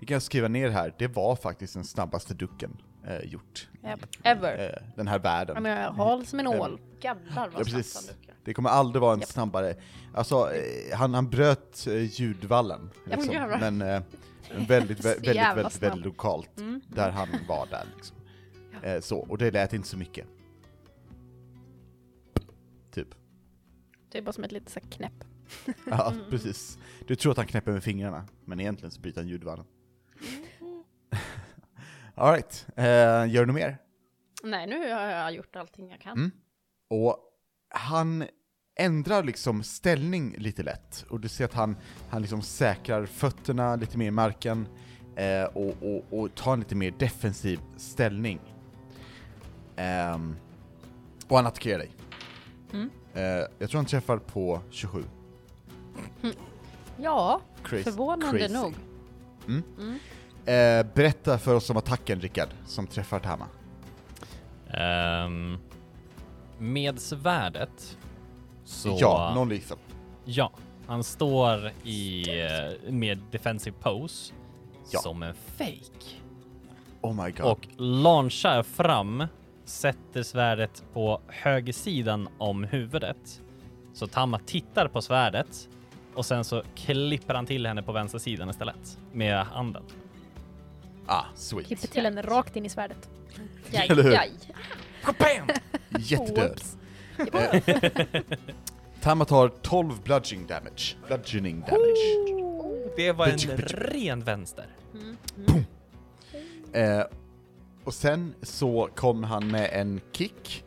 [0.00, 2.70] det kan jag skriva ner här, det var faktiskt den snabbaste ducken
[3.06, 3.68] eh, gjort.
[3.82, 4.00] Japp.
[4.22, 4.64] Ever.
[4.74, 5.54] Eh, den här världen.
[5.56, 6.80] Jag menar, hal som en ål.
[7.00, 7.94] Jävlar Ja, vad precis.
[7.94, 8.34] han duckar.
[8.44, 9.28] Det kommer aldrig vara en Japp.
[9.28, 9.74] snabbare,
[10.14, 13.34] alltså eh, han, han bröt eh, ljudvallen, men liksom.
[13.34, 13.58] jävlar.
[13.70, 14.02] men eh,
[14.68, 14.68] väldigt,
[15.04, 15.90] väldigt, väldigt, snabb.
[15.90, 16.80] väldigt lokalt, Mm.
[16.88, 18.16] där han var där liksom.
[18.82, 20.26] Eh, så, och det lät inte så mycket.
[22.90, 23.08] Typ.
[24.12, 25.24] Det är bara som ett litet så knäpp.
[25.86, 26.24] Ja, Mm.
[26.30, 26.78] precis.
[27.06, 29.64] Du tror att han knäpper med fingrarna, men egentligen så bryter han ljudvallen.
[32.18, 33.78] Alright, eh, gör du något mer?
[34.42, 36.12] Nej, nu har jag gjort allting jag kan.
[36.18, 36.30] Mm.
[36.90, 37.16] Och
[37.68, 38.24] han
[38.78, 41.76] ändrar liksom ställning lite lätt, och du ser att han,
[42.10, 44.68] han liksom säkrar fötterna lite mer i marken,
[45.16, 48.40] eh, och, och, och tar en lite mer defensiv ställning.
[49.76, 50.36] Ehm,
[51.28, 51.90] och han attackerar dig.
[52.72, 52.90] Mm.
[53.14, 55.04] Eh, jag tror han träffar på 27.
[56.96, 57.82] Ja, Crazy.
[57.82, 58.54] förvånande crazy.
[58.54, 58.74] nog.
[59.48, 59.98] Mm.
[60.46, 63.46] Eh, berätta för oss om attacken Rickard, som träffar Tama.
[64.70, 65.58] Ehm,
[66.58, 67.96] med svärdet
[68.64, 68.96] så...
[69.00, 69.78] Ja, non lethal.
[70.24, 70.52] Ja,
[70.86, 74.32] han står i eh, med defensive pose
[74.92, 75.00] Ja.
[75.00, 76.06] som en fake
[77.00, 77.40] Oh my god.
[77.46, 79.24] och launchar fram,
[79.64, 83.42] sätter svärdet på högersidan om huvudet.
[83.94, 85.68] Så Tamma tittar på svärdet
[86.14, 89.82] och sen så klipper han till henne på vänstersidan istället med handen.
[91.06, 91.66] Ah, sweet.
[91.66, 93.08] Klipper till henne rakt in i svärdet.
[93.70, 94.12] Jaj, Eller hur?
[94.12, 94.32] jaj.
[95.98, 96.48] Jättedöd.
[96.48, 96.76] Whoops.
[99.02, 100.96] Tama tar 12 bludgeoning damage.
[101.06, 102.36] Bludgeoning damage.
[102.96, 103.72] Det var en Bitch, bitch.
[103.74, 104.66] ren vänster.
[104.94, 105.16] Mm.
[105.48, 105.64] Mm.
[107.00, 107.04] Eh,
[107.84, 110.64] och sen så kommer han med en kick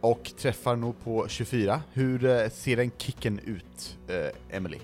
[0.00, 1.82] och träffar nog på 24.
[1.92, 4.78] Hur eh, ser den kicken ut, eh, Emily?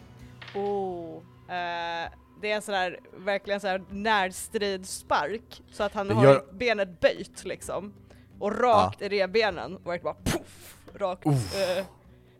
[0.55, 1.16] Oh.
[1.49, 2.11] Eh,
[2.45, 7.01] det är en sån där, verkligen sån här närstridsspark så att han har gör- benet
[7.01, 7.92] böjt liksom.
[8.38, 10.76] Och rakt i revbenen och verkligen bara poff!
[10.95, 11.26] Rakt.
[11.26, 11.86] Eh,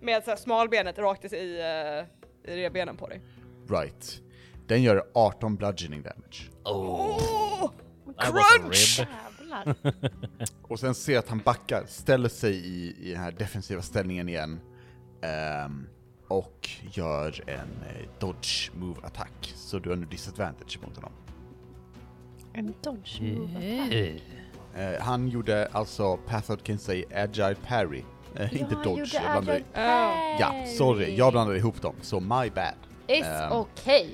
[0.01, 3.21] med så här smalbenet rakt i, uh, i revbenen på dig.
[3.69, 4.21] Right.
[4.67, 6.51] Den gör 18 bludgeoning damage.
[6.65, 7.71] Oh, Oh,
[8.19, 9.01] crunch!
[10.63, 14.29] Och sen ser jag att han backar, ställer sig i, i den här defensiva ställningen
[14.29, 14.61] igen.
[15.23, 15.87] ehm,
[16.29, 17.59] och gör en
[17.89, 19.53] eh, dodge move attack.
[19.57, 21.13] Så du har nu disadvantage mot honom.
[22.53, 23.39] En dodge Mm.
[23.41, 24.21] move.
[24.77, 28.03] Eh, han gjorde alltså Pathod kan säga agile parry.
[28.37, 30.41] Eh, inte dodge, jag blandade, Oh.
[30.41, 32.75] Ja, sorry, jag blandade ihop dem, så my bad.
[33.09, 33.53] It's Ehm.
[33.53, 34.07] okay.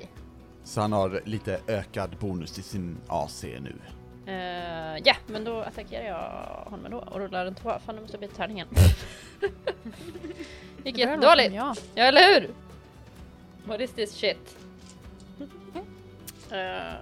[0.65, 3.77] Så han har lite ökad bonus till sin AC nu.
[4.27, 7.79] Eh, Ja, men då attackerar jag honom då och rullar en tvåa.
[7.81, 8.68] Fan, nu måste jag byta tärningen.
[10.85, 11.55] Gick Det låter jättedåligt.
[11.55, 11.77] jag.
[11.95, 12.51] Ja, eller hur?
[13.64, 14.57] What is this shit?
[16.53, 16.93] Eh,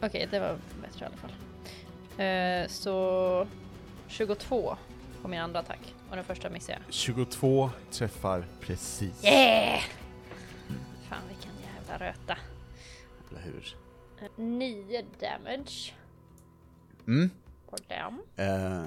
[0.00, 1.32] Okej, det var bättre i alla fall.
[2.26, 3.46] Eh, så
[4.08, 4.76] 22
[5.22, 6.82] på min andra attack och den första missar jag.
[6.94, 9.80] 22 träffar precis, Yeah!
[11.08, 12.36] Fan vilken jävla röta.
[13.30, 13.74] eller hur?
[14.36, 15.92] 9 damage
[17.06, 17.30] Mm.
[17.70, 18.22] på dem.
[18.36, 18.84] Eh,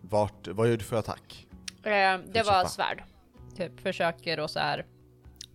[0.00, 1.46] vart, vad gör du för attack?
[1.82, 3.02] Eh, det var svärd.
[3.56, 4.86] Typ försöker och så här.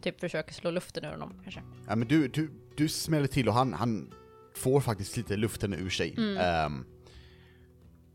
[0.01, 1.61] Typ försöker slå luften ur honom kanske.
[1.87, 4.13] Ja men du, du, du smäller till och han, han
[4.55, 6.13] får faktiskt lite luften ur sig.
[6.17, 6.37] Mm.
[6.37, 6.85] Ehm,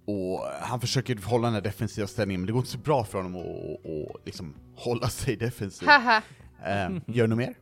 [0.05, 3.23] och han försöker hålla den här defensiva ställningen, men det går inte så bra för
[3.23, 5.89] honom att liksom hålla sig defensiv.
[5.89, 6.23] Haha.
[6.65, 7.55] Ehm, gör du något mer?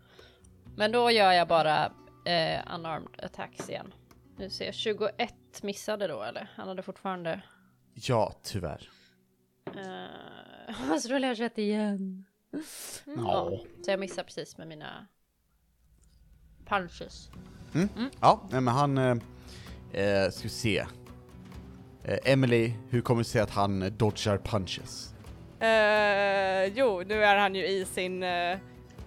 [0.76, 1.92] Men då gör jag bara
[2.24, 3.94] eh, unarmed attacks igen.
[4.36, 6.50] Nu ser jag 21 missade då eller?
[6.56, 7.42] Han hade fortfarande...
[7.94, 8.90] Ja, tyvärr.
[9.76, 12.24] Uh, så rullar jag 21 igen.
[13.04, 13.50] Ja.
[13.84, 15.06] Så jag missar precis med mina
[16.66, 17.30] punches.
[18.20, 18.98] Ja, nej, men han...
[18.98, 19.16] Eh,
[19.92, 20.86] eh, ska vi se.
[22.04, 25.14] Eh, Emily, hur kommer det sig att han eh, dodgar punches?
[25.60, 28.50] Eh, jo, nu är han ju i sin, eh,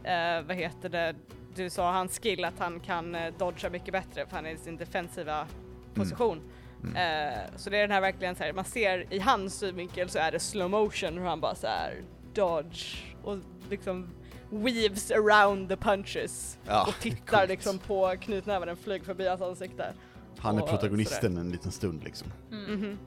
[0.04, 1.16] eh, vad heter det,
[1.56, 4.58] du sa hans skill att han kan uh, dodga mycket bättre för han är i
[4.58, 5.48] sin defensiva
[5.94, 6.42] position.
[6.84, 6.96] Mm.
[6.96, 10.20] Eh, så det är den här verkligen så här, man ser i hans synvinkel så
[10.20, 12.02] är det slow motion hur han bara så här
[12.34, 13.38] dodge och
[13.70, 14.10] liksom
[14.50, 17.50] weaves around the punches Ja, och tittar coolt.
[17.50, 19.94] liksom på knytnäven, den flyger förbi hans ansikte.
[20.38, 22.28] Han är protagonisten en liten stund liksom.
[22.50, 22.98] Mhm.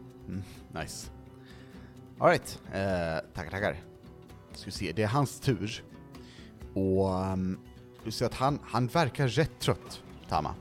[0.74, 1.10] Nice.
[2.18, 3.76] Alright, eh, tackar tackar.
[4.52, 5.82] Ska vi se, det är hans tur.
[6.74, 7.58] Och um,
[8.06, 10.54] du ser att han, han verkar rätt trött, Tama.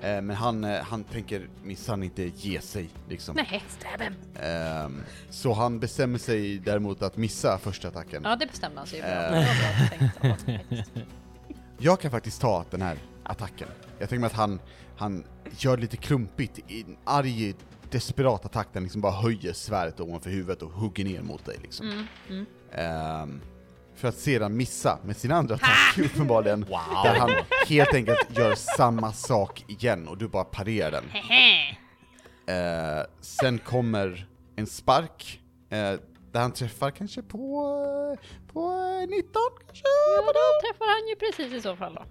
[0.00, 3.36] Eh, men han, eh, han tänker minsann inte ge sig liksom.
[3.36, 4.14] Nej, stab him.
[4.42, 8.22] Ehm, så han bestämmer sig däremot att missa första attacken.
[8.24, 9.12] Ja, det bestämde han sig ju bra.
[9.12, 9.30] Eh.
[9.30, 10.90] Det var bra tänkt av honom faktiskt.
[11.78, 13.68] Jag kan faktiskt ta den här attacken.
[13.98, 14.60] Jag tänker mig att han,
[14.96, 15.24] han
[15.58, 17.54] gör det lite klumpigt i en arg,
[17.90, 21.58] desperat attack där han liksom bara höjer svärdet ovanför huvudet och hugger ner mot dig
[21.62, 21.90] liksom.
[21.90, 22.46] Mm, mm.
[22.72, 23.40] Ehm,
[23.96, 26.60] för att sedan missa med sin andra attack uppenbarligen.
[26.60, 26.78] Wow.
[27.04, 27.30] Där han
[27.68, 31.04] helt enkelt gör samma sak igen och du bara parerar den.
[32.48, 34.26] Eh, sen kommer
[34.56, 35.40] en spark,
[35.70, 35.78] eh,
[36.32, 37.38] där han träffar kanske på,
[38.52, 38.60] på
[39.02, 39.32] eh, 19
[39.66, 39.82] kanske?
[40.16, 40.32] Ja, då
[40.68, 42.04] träffar han ju precis i så fall då.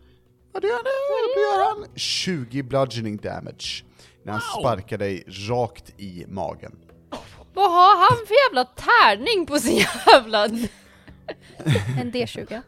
[0.54, 3.84] Ja det gör det, då gör han 20 bludgeoning damage
[4.24, 4.62] när han Wow.
[4.62, 6.76] sparkar dig rakt i magen.
[7.54, 9.78] Vad har han för jävla tärning på sin
[10.08, 10.48] jävla...
[12.00, 12.62] En D20.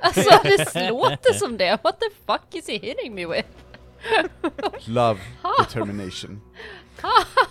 [0.00, 0.30] Alltså
[0.74, 1.78] det låter som det.
[1.84, 3.48] What the fuck is he hitting me with?
[4.88, 5.20] Love,
[5.58, 6.40] determination.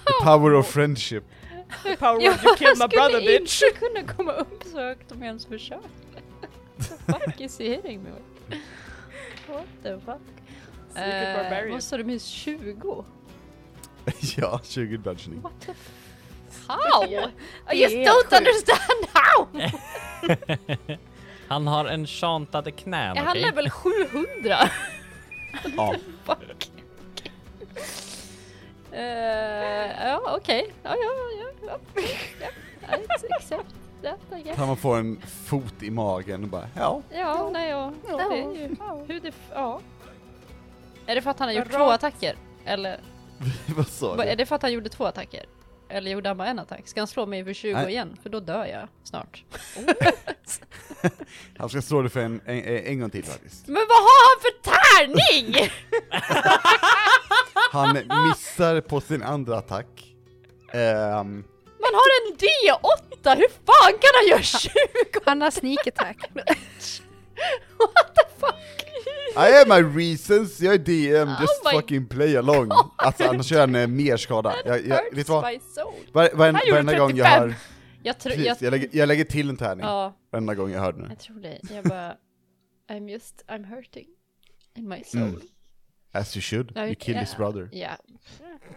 [0.05, 1.23] The power of friendship.
[1.99, 3.63] Power of you killed my brother skulle bitch.
[3.63, 5.87] inte kunna komma upp så högt om jag ens försökte.
[7.05, 8.59] What the fuck is he hitting me with?
[9.47, 10.21] What the fuck?
[10.89, 11.71] Secret Eh, barbarian.
[11.71, 13.05] vad sa du minst 20?
[14.37, 15.41] ja, 20 bludgeoning.
[15.41, 16.03] What the f-
[16.68, 17.04] How?
[17.74, 18.34] I just don't sjukt.
[18.34, 19.47] understand how!
[21.47, 23.41] Han har enchantade knän, Är han okej?
[23.41, 24.58] level 700?
[25.78, 25.95] Ja.
[26.26, 26.70] Fuck.
[28.91, 30.74] Eh, ja, okej.
[30.84, 31.78] Ja, ja, ja, ja.
[32.41, 32.97] ja.
[32.97, 33.66] I accept
[34.04, 34.58] that, I guess.
[34.58, 37.01] Han får en fot i magen och bara ja.
[37.10, 37.93] Ja, nej, ja.
[38.08, 38.76] Det är ju
[39.08, 39.28] hur det...
[39.28, 39.80] f- Ja.
[41.06, 42.36] Är det för att han har gjort två attacker?
[42.66, 42.99] Eller
[43.76, 44.36] Vad sa vad- är du?
[44.36, 45.45] det för att han gjorde två attacker?
[45.93, 46.87] Eller gjorde han bara en attack?
[46.87, 47.89] Ska han slå mig för 20 Nej.
[47.89, 48.17] igen?
[48.23, 49.43] För då dör jag snart.
[51.57, 53.67] Han ska slå det för en, en, en gång till faktiskt.
[53.67, 55.69] Men vad har han för tärning?
[57.71, 57.93] Han
[58.29, 60.15] missar på sin andra attack.
[60.73, 61.43] Ehm,
[61.79, 63.35] Man har en D8!
[63.37, 64.69] Hur fan kan han göra 20?
[65.25, 66.17] Han har sneak attack.
[67.77, 68.55] What the fuck?
[69.36, 72.69] I have my reasons, jag är DM, Oh just fucking play along.
[72.95, 74.55] Alltså annars gör han eh, mer skada.
[74.65, 75.43] Jag, jag, vet vad?
[76.11, 77.39] Var, var, varenda gång jag 35.
[77.41, 77.55] hör,
[78.03, 78.31] Jag tror...
[78.31, 79.86] precis, Jag, jag, lägger, jag lägger till en tärning.
[79.86, 81.05] ja, Varenda gång jag hör den.
[81.09, 81.59] jag tror det.
[81.75, 82.15] Jag bara...
[82.89, 83.43] I'm just...
[83.47, 84.07] I'm hurting.
[84.75, 85.21] In my soul.
[85.23, 85.41] Mm.
[86.11, 87.38] As you should, you kill his ja.
[87.38, 87.69] brother.
[87.73, 87.95] Yeah.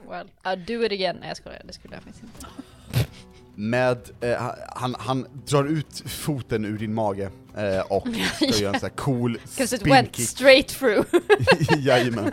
[0.09, 1.17] Well, I'll do it again.
[1.21, 2.47] Nej jag skojar, det skulle jag faktiskt inte.
[3.59, 8.81] Med, eh, han, han drar ut foten ur din mage eh, och ska göra en
[8.81, 10.29] sån här cool 'Cause it went spinkick.
[10.29, 11.07] straight through.
[11.79, 12.33] Jajamän.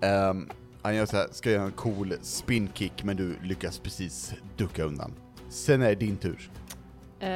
[0.00, 0.48] um,
[0.82, 5.12] han gör så här, ska göra en cool spinkick men du lyckas precis ducka undan.
[5.48, 6.50] Sen är det din tur.
[7.20, 7.28] Eh,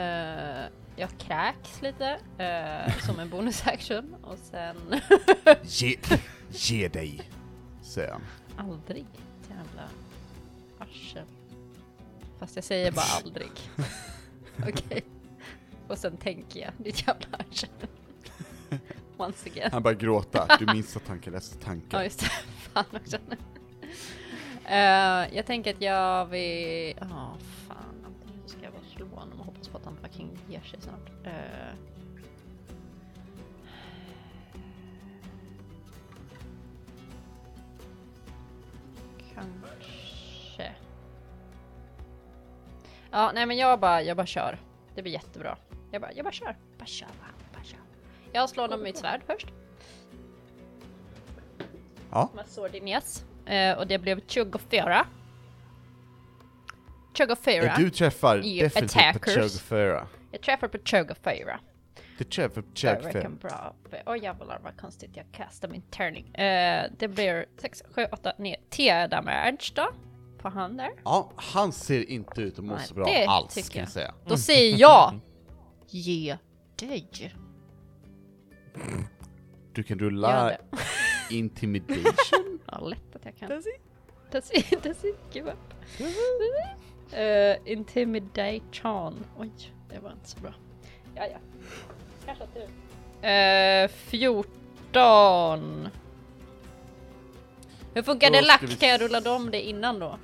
[0.97, 4.77] jag kräks lite eh, som en bonus action och sen
[5.63, 5.97] Ge,
[6.51, 7.31] ge dig,
[7.83, 8.23] säger han.
[8.57, 9.07] aldrig.
[9.49, 9.89] Jävla
[10.79, 11.23] arsel.
[12.39, 13.51] Fast jag säger bara aldrig.
[14.69, 15.05] Okej.
[15.89, 17.69] Och sen tänker jag, ditt jävla arsel.
[19.17, 19.69] Once again.
[19.73, 22.03] Han börjar gråta, du minns att han kan läsa Ja tankar.
[22.03, 22.27] just det,
[22.73, 23.17] fan också.
[24.65, 26.95] Eh, jag tänker att jag vill...
[27.01, 27.37] Ja,
[27.69, 28.05] fan.
[28.07, 30.81] Antingen så ska jag bara slå honom och hoppas på att han fucking ger sig
[30.81, 31.27] snart.
[31.27, 31.75] Eh.
[39.35, 40.08] Kanske.
[43.11, 44.59] Ja, nej men jag bara, jag bara kör.
[44.95, 45.57] Det blir jättebra.
[45.91, 46.57] Jag bara, jag bara kör.
[46.79, 47.09] Bara kör,
[47.55, 47.79] bara, kör.
[48.33, 49.47] Jag slår honom med mitt svärd först.
[52.11, 53.25] Ja, Med Swordinias.
[53.47, 55.07] Eh, och det blev 24.
[57.15, 57.75] 24.
[57.77, 59.35] du träffar You definitivt på attackers.
[59.35, 60.07] Chugfera.
[60.33, 61.61] Jag träffar på 24.
[62.19, 63.29] Du träffar på Det verkar Chugfera.
[63.29, 63.75] bra.
[64.07, 66.35] Åh jävlar vad konstigt jag kastar min turning.
[66.35, 69.91] Eh, det blir 6, 7, 8, 9, 10 damage då.
[70.39, 70.91] På han där.
[71.05, 74.15] Ja, han ser inte ut att må så bra det alls tycker kan jag säga.
[74.27, 75.21] Då säger jag
[75.91, 76.37] Ge
[76.77, 77.35] dig.
[79.73, 80.59] Du kan Gör rulla det.
[81.31, 82.59] intimidation.
[82.73, 83.49] Ja, lätt att jag kan.
[83.49, 83.71] Does he?
[84.33, 85.75] Does he, does he give up?
[86.01, 86.07] uh,
[87.73, 89.25] intimidation.
[89.39, 89.51] Oj,
[89.91, 90.55] det var inte så bra.
[91.15, 91.39] Ja, ja.
[92.27, 92.69] Kanske har tur.
[93.85, 95.89] Uh, 14.
[97.95, 98.63] Hur funkar Då det ska lack?
[98.63, 100.19] vi Kan jag rulla om det innan då?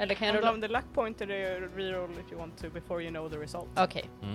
[0.00, 0.46] Eller kan jag rulla?
[0.48, 3.68] Använder luck pointer det är reroll if you want to before you know the result.
[3.76, 4.34] Okej, Mm.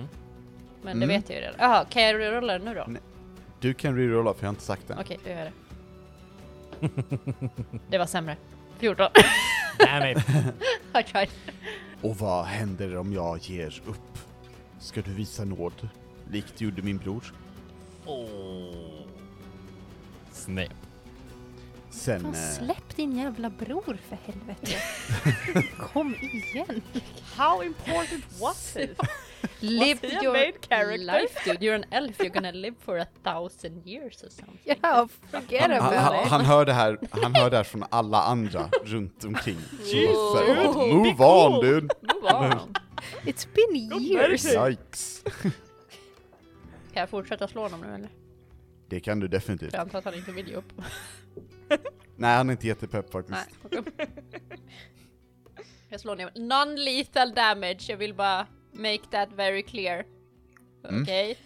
[0.82, 1.08] men det Mm.
[1.08, 1.56] vet jag ju redan.
[1.58, 2.84] Jaha, kan jag rerolla det nu då?
[2.88, 3.02] Nej.
[3.60, 4.96] Du kan rerolla för jag har inte sagt det.
[5.00, 5.52] Okej, då gör jag det.
[7.90, 8.36] det var sämre.
[8.78, 9.08] 14.
[9.78, 11.28] Nej, men, I tried.
[12.02, 14.18] Och vad händer om jag ger upp?
[14.80, 15.88] Ska du visa nåd?
[16.30, 17.34] Likt du gjorde min bror?
[18.06, 19.00] åh.
[21.96, 22.20] Sen...
[22.20, 24.72] Fan, eh, släpp din jävla bror för helvete.
[25.92, 26.82] Kom igen.
[27.36, 28.98] How important was it?
[29.60, 30.98] Live a your main character?
[31.20, 34.76] life dude, you're an elf, you're gonna live for a thousand years or something.
[34.82, 36.30] Ja, forget han, about han, it.
[36.30, 39.58] han, hör det här, han hör det här från alla andra runt omkring.
[39.84, 41.88] Jesus, "Oh, Move cool." on dude!
[42.02, 42.74] Move on.
[43.24, 44.44] It's been years.
[44.46, 45.22] Yikes!
[46.92, 48.08] Kan jag fortsätta slå honom nu eller?
[48.88, 49.72] Det kan du definitivt.
[49.72, 50.72] Jag antar att han inte vill ge upp.
[52.16, 53.48] Nej, han är inte jättepepp faktiskt.
[53.70, 54.08] Nej, okej.
[55.88, 60.04] Jag slår ner Non-lethal damage, jag vill bara make that very clear.
[60.88, 61.02] Mm.
[61.02, 61.38] Okej?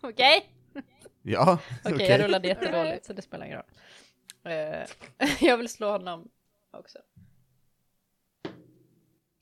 [0.00, 0.50] Okej?
[1.22, 2.08] Ja, Okej, okej.
[2.10, 4.52] jag rullade jättedåligt så det spelar ingen roll.
[4.52, 4.86] Eh,
[5.40, 6.28] jag vill slå honom
[6.70, 6.98] också.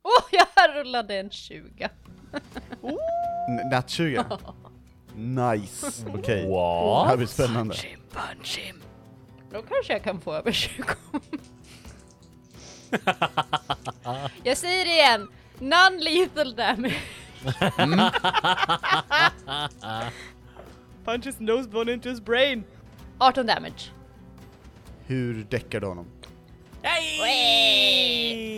[0.03, 0.25] Åh,
[0.57, 1.89] jag rullade en 20.
[2.83, 4.25] N- Nat 20?
[5.15, 6.43] Nice, okej.
[6.43, 7.07] Det What?
[7.09, 7.75] här blir spännande.
[9.55, 10.83] Då kanske jag kan få över 20.
[14.43, 15.29] jag säger det igen.
[15.59, 17.01] Non-lethal damage.
[21.05, 22.65] Punch his nose bone into his brain.
[23.19, 23.91] 18 damage.
[25.07, 26.07] Hur däckar du honom?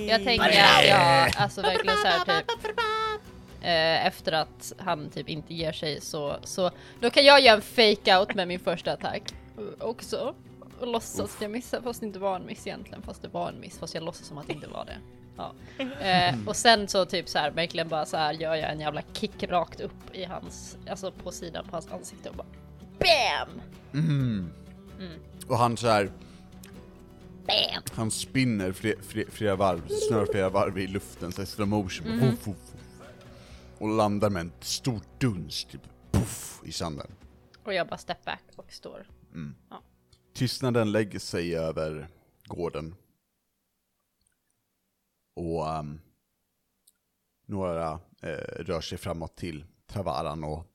[0.08, 2.50] Jag tänker att jag, alltså verkligen så här typ
[3.60, 6.70] eh, efter att han typ inte ger sig så, så
[7.00, 9.22] då kan jag göra en fake out med min första attack
[9.78, 10.34] också.
[10.80, 13.48] Och låtsas att jag missar fast det inte var en miss egentligen fast det var
[13.48, 14.98] en miss fast jag låtsas som att det inte var det.
[15.36, 15.52] Ja.
[16.06, 19.02] Eh, och sen så typ så här verkligen bara så här gör jag en jävla
[19.12, 22.46] kick rakt upp i hans, alltså på sidan på hans ansikte och bara
[22.98, 23.60] BAM!
[23.94, 24.50] Mm.
[25.48, 26.10] Och han så här,
[27.46, 27.82] BAM!
[27.92, 32.08] han spinner fler, fler, flera varv, snurrar flera varv i luften så i slow motion.
[32.08, 32.20] Mhm.
[32.20, 32.80] Puff, puff, puff.
[33.78, 37.06] Och landar med en stor duns, typ puff, i sanden.
[37.64, 39.06] Och jag bara step back och står.
[40.36, 42.08] Tystnaden lägger sig över
[42.46, 42.94] gården.
[45.34, 46.00] Och um,
[47.46, 50.66] några eh, rör sig framåt till Travaran och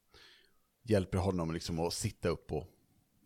[0.84, 2.68] hjälper honom liksom att sitta upp och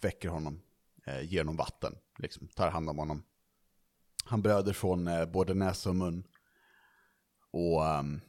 [0.02, 0.62] väcker honom,
[1.06, 3.24] eh, ger honom vatten, liksom, tar hand om honom.
[4.26, 6.28] Han blöder från eh, både näsa och mun.
[7.52, 8.22] Och um,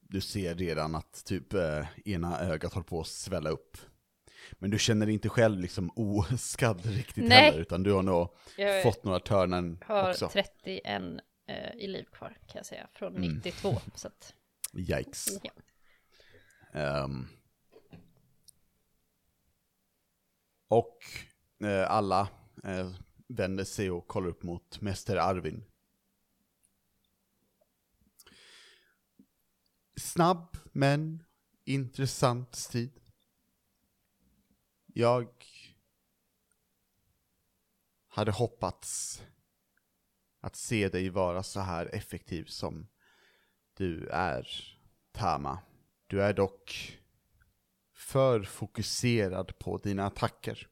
[0.00, 3.76] du ser redan att typ eh, ena ögat håller på att svälla upp.
[4.58, 7.42] Men du känner dig inte själv liksom oskadd riktigt Nej.
[7.42, 10.28] heller, utan du har nog Jag fått några törnen har också.
[10.28, 10.86] 31
[11.46, 13.76] eh, i liv kvar kan jag säga, från 92.
[13.94, 14.34] Så att,
[14.74, 15.28] Yikes.
[15.42, 15.50] ja.
[16.80, 17.26] Ehm.
[20.68, 20.98] och
[21.64, 22.28] eh, alla
[22.64, 22.90] eh,
[23.28, 25.64] vänder sig och kollar upp mot Mäster Arvin.
[29.96, 31.24] Snabb men
[31.64, 33.00] intressant strid.
[34.96, 35.44] Jag
[38.08, 39.22] hade hoppats
[40.40, 42.88] att se dig vara så här effektiv som
[43.74, 44.48] du är,
[45.12, 45.58] Tama.
[46.06, 46.98] Du är dock
[47.92, 50.68] för fokuserad på dina attacker.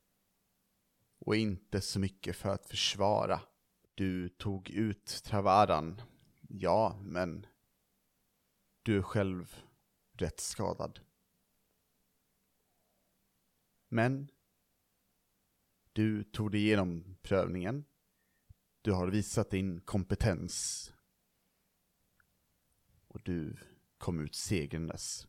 [1.18, 3.40] Och inte så mycket för att försvara.
[3.94, 6.02] Du tog ut Travaran,
[6.48, 7.46] ja, men
[8.82, 9.56] du är själv
[10.12, 11.00] rätt skadad.
[13.94, 14.30] Men
[15.92, 17.84] du tog dig igenom prövningen.
[18.82, 20.92] Du har visat din kompetens.
[23.08, 23.56] Och du
[23.98, 25.26] kom ut segrandes.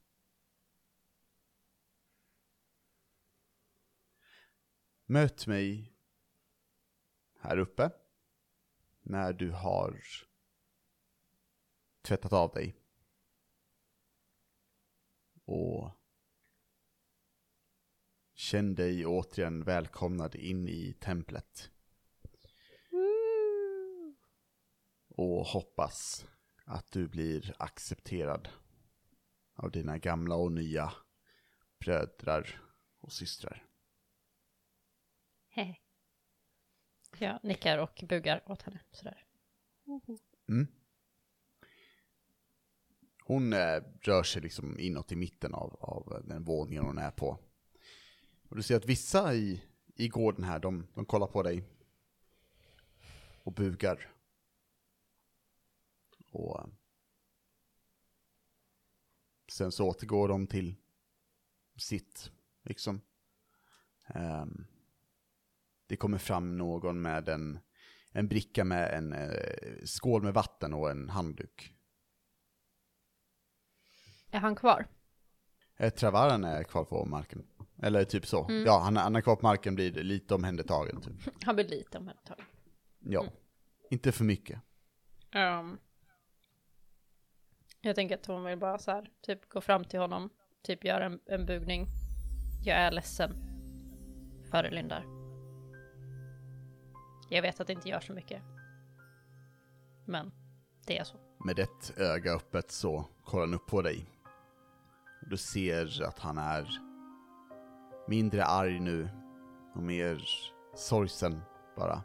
[5.05, 5.93] Möt mig
[7.39, 7.91] här uppe
[9.01, 10.03] när du har
[12.01, 12.76] tvättat av dig.
[15.45, 16.03] Och
[18.44, 21.70] känn dig återigen välkomnad in i templet.
[25.08, 26.26] Och hoppas
[26.66, 28.50] att du blir accepterad
[29.56, 30.94] av dina gamla och nya
[31.80, 32.62] brödrar
[33.00, 33.66] och systrar.
[35.48, 35.76] Hehe.
[37.20, 39.26] Jag nickar och bugar åt henne sådär.
[40.50, 40.68] Mm.
[43.24, 47.39] Hon eh, rör sig liksom inåt i mitten av, av den våningen hon är på.
[48.54, 49.64] Och du ser att vissa i,
[49.95, 51.64] i gården här, de, de kollar på dig.
[53.43, 54.12] Och bugar.
[56.32, 56.68] Och eh,
[59.51, 60.76] sen så återgår de till
[61.78, 62.32] sitt,
[62.64, 63.01] liksom.
[64.16, 64.68] Um,
[65.88, 67.60] det kommer fram någon med en,
[68.12, 71.76] en bricka med en eh, skål med vatten och en handduk.
[74.32, 74.88] Är han kvar?
[75.84, 77.43] Eh, Travaren är kvar på marken.
[77.81, 78.47] Eller typ så.
[78.65, 81.01] Ja, han, han är kvar på marken, blir lite omhändertagen.
[81.01, 81.13] Typ.
[81.43, 82.45] Han blir lite omhändertagen.
[82.99, 83.25] Ja.
[83.89, 84.59] Inte för mycket.
[85.36, 85.79] Um,
[87.81, 90.29] jag tänker att hon vill bara så här, typ gå fram till honom,
[90.63, 91.88] typ göra en, en bugning.
[92.63, 93.34] Jag är ledsen.
[94.51, 95.05] För Lindar.
[97.29, 98.41] Jag vet att det inte gör så mycket.
[100.05, 100.31] Men
[100.88, 101.17] det är så.
[101.45, 104.12] Med ett öga öppet så kollar han upp på dig.
[105.30, 106.67] Du ser att han är
[108.07, 109.09] mindre arg nu
[109.76, 110.24] och mer
[110.76, 111.41] sorgsen
[111.76, 112.01] bara.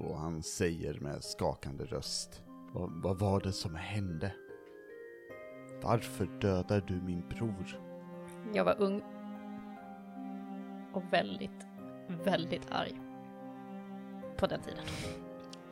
[0.00, 2.42] Och han säger med skakande röst.
[2.72, 4.32] Vad, vad var det som hände?
[5.82, 7.80] Varför dödar du min bror?
[8.52, 9.02] Jag var ung.
[10.92, 11.66] Och väldigt,
[12.24, 13.00] väldigt arg.
[14.36, 14.84] På den tiden.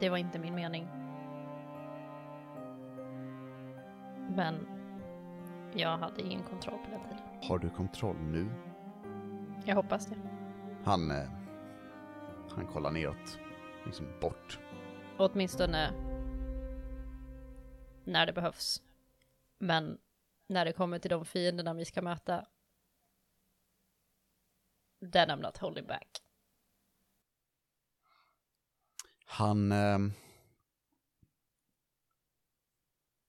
[0.00, 1.03] Det var inte min mening.
[4.34, 4.66] Men
[5.74, 7.48] jag hade ingen kontroll på den tiden.
[7.48, 8.50] Har du kontroll nu?
[9.66, 10.16] Jag hoppas det.
[10.84, 11.30] Han, eh,
[12.50, 13.38] han kollar neråt,
[13.86, 14.58] liksom bort.
[15.18, 15.92] Åtminstone
[18.04, 18.82] när det behövs.
[19.58, 19.98] Men
[20.46, 22.46] när det kommer till de fienderna vi ska möta,
[25.12, 26.22] then I'm not holding back.
[29.24, 29.98] Han eh,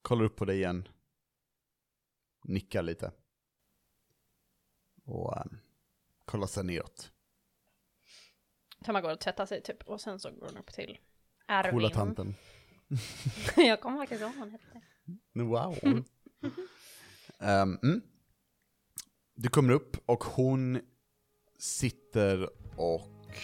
[0.01, 0.87] kollar upp på dig igen,
[2.47, 3.11] nickar lite
[5.05, 5.45] och eh,
[6.25, 7.11] kollar sen neråt.
[8.83, 10.99] Tamma går och tvättar sig typ och sen så går hon upp till
[11.47, 11.71] Ervin.
[11.71, 12.35] Coola tanten.
[13.55, 14.81] jag kommer faktiskt ihåg vad hon hette.
[15.33, 16.03] Wow.
[17.39, 18.01] Ehm, mm.
[19.35, 20.81] Du kommer upp och hon
[21.57, 23.37] sitter och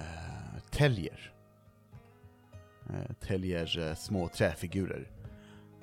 [0.00, 1.34] uh, täljer.
[2.90, 5.10] Uh, täljer eh, små träfigurer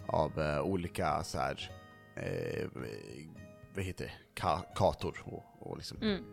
[0.07, 1.78] av olika så här,
[2.19, 2.67] eh,
[3.75, 6.23] vad heter det, Ka kator och, och liksom Mm.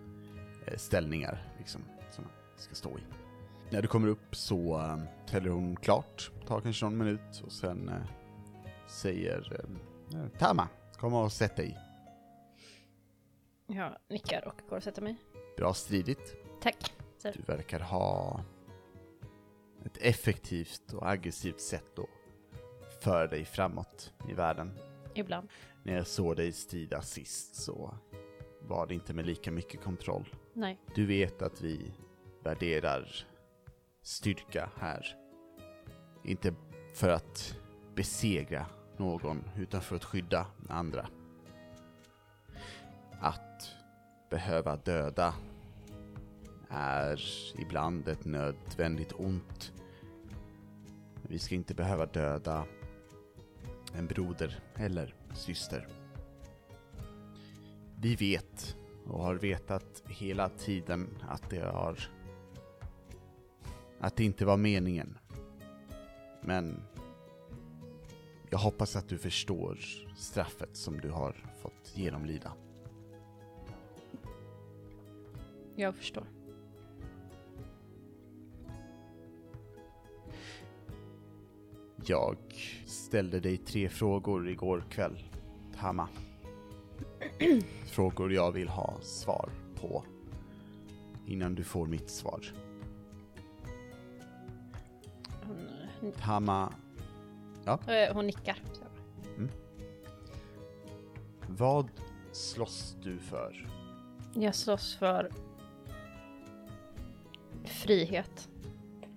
[0.67, 3.03] eh, ställningar liksom, som man ska stå i.
[3.71, 7.89] När du kommer upp så eh, täljer hon klart, tar kanske någon minut och sen
[7.89, 8.03] eh,
[8.89, 9.53] säger
[10.15, 10.69] eh, Tama,
[10.99, 11.79] kom och sätt dig.
[13.67, 15.17] Jag nickar och går och sätter mig.
[15.57, 16.35] Bra stridigt.
[16.63, 16.93] Tack.
[17.23, 18.41] Du verkar ha
[19.85, 24.79] ett effektivt och aggressivt sätt att föra dig framåt i världen.
[25.19, 25.49] Ibland.
[25.83, 27.95] När jag såg dig strida sist så
[28.61, 30.35] var det inte med lika mycket kontroll.
[30.53, 30.81] Nej.
[30.95, 31.93] Du vet att vi
[32.45, 33.27] värderar
[34.03, 35.17] styrka här.
[36.25, 36.55] Inte
[36.95, 37.59] för att
[37.95, 41.09] besegra någon, utan för att skydda andra.
[43.21, 43.75] Att
[44.31, 45.35] behöva döda
[46.69, 47.21] är
[47.59, 49.73] ibland ett nödvändigt ont.
[51.23, 52.65] Vi ska inte behöva döda
[53.95, 55.89] en broder eller syster.
[58.01, 58.77] Vi vet
[59.07, 61.99] och har vetat hela tiden att det har...
[64.01, 65.19] Att det inte var meningen.
[66.41, 66.83] Men
[68.51, 69.79] jag hoppas att du förstår
[70.17, 72.53] straffet som du har fått genomlida.
[75.77, 76.27] Jag förstår.
[82.05, 82.37] Jag
[83.07, 85.23] ställde dig tre frågor igår kväll,
[85.81, 86.09] Tama.
[87.87, 89.51] Frågor jag vill ha svar
[89.81, 90.05] på.
[91.27, 92.41] Innan du får mitt svar.
[96.01, 96.73] Hon, Tama,
[97.67, 98.63] eh, hon nickar.
[98.73, 98.85] Så.
[101.47, 101.91] vad
[102.33, 103.69] slåss du för?
[104.35, 105.31] Jag slåss för
[107.65, 108.49] frihet.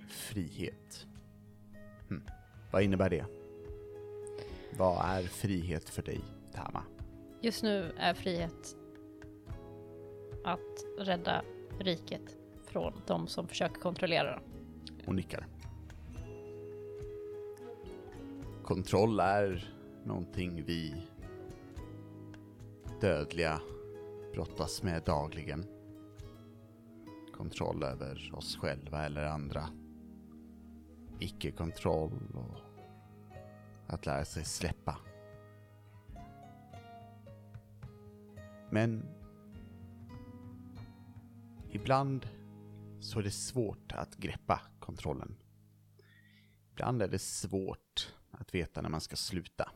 [0.08, 1.08] Frihet.
[2.10, 2.24] Hm.
[2.72, 3.39] Vad innebär det?
[4.80, 6.22] Vad är frihet för dig,
[6.54, 6.84] Tama?
[7.42, 8.76] Just nu är frihet
[10.44, 11.42] att rädda
[11.80, 14.42] riket från de som försöker kontrollera det.
[15.06, 15.48] Hon nickar.
[18.64, 19.74] Kontroll är
[20.06, 20.96] någonting vi
[23.02, 23.62] dödliga
[24.34, 25.66] brottas med dagligen.
[27.34, 29.70] Kontroll över oss själva eller andra.
[31.20, 32.69] Icke-kontroll och
[33.90, 34.98] att lära sig släppa.
[38.70, 39.06] Men
[41.72, 42.28] ibland
[43.00, 45.36] så är det svårt att greppa kontrollen.
[46.72, 49.72] Ibland är det svårt att veta när man ska sluta.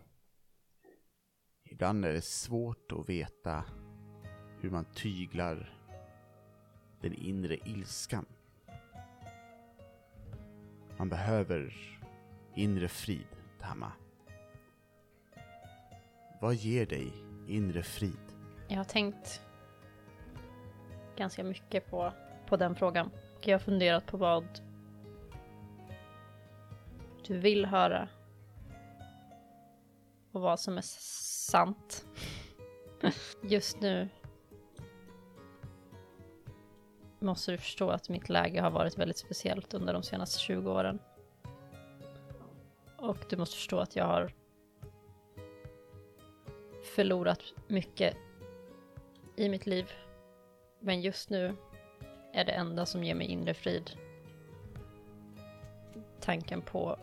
[1.64, 3.64] Ibland är det svårt att veta
[4.60, 5.78] hur man tyglar
[7.02, 8.26] den inre ilskan.
[10.98, 11.74] Man behöver
[12.56, 13.28] inre frid,
[13.60, 13.92] Tama.
[16.44, 17.14] Vad ger dig
[17.48, 18.36] inre frid?
[18.68, 19.42] Jag har tänkt
[21.16, 22.14] ganska mycket på,
[22.48, 23.12] på den frågan.
[23.38, 24.46] Och jag har funderat på vad
[27.28, 28.10] du vill höra
[30.32, 32.06] och vad som är sant.
[33.44, 34.10] Just nu
[37.20, 41.00] måste du förstå att mitt läge har varit väldigt speciellt under de senaste 20 åren.
[42.98, 44.43] Och du måste förstå att jag har
[46.96, 48.18] förlorat mycket
[49.36, 49.92] i mitt liv.
[50.80, 51.56] Men just nu
[52.34, 53.92] är det enda som ger mig inre frid
[56.24, 57.00] tanken på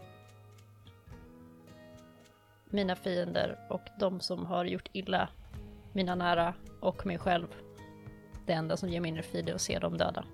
[2.65, 5.29] mina fiender och de som har gjort illa
[5.93, 7.47] mina nära och mig själv.
[8.47, 10.25] Det enda som ger mig inre frid är att se dem döda.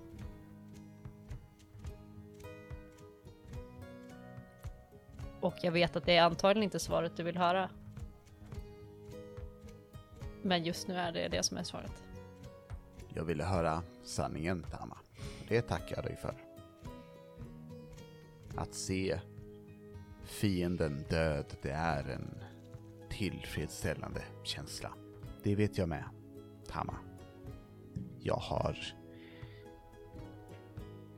[5.41, 7.69] Och jag vet att det är antagligen inte svaret du vill höra.
[10.47, 12.03] Men just nu är det det som är svaret.
[13.13, 14.97] Jag ville höra sanningen, Tama.
[15.47, 16.35] Det tackar jag dig för.
[18.55, 19.19] Att se
[20.23, 22.43] fienden död, det är en
[23.09, 24.93] tillfredsställande känsla.
[25.43, 26.03] Det vet jag med,
[26.67, 26.95] Tama.
[28.19, 28.77] Jag har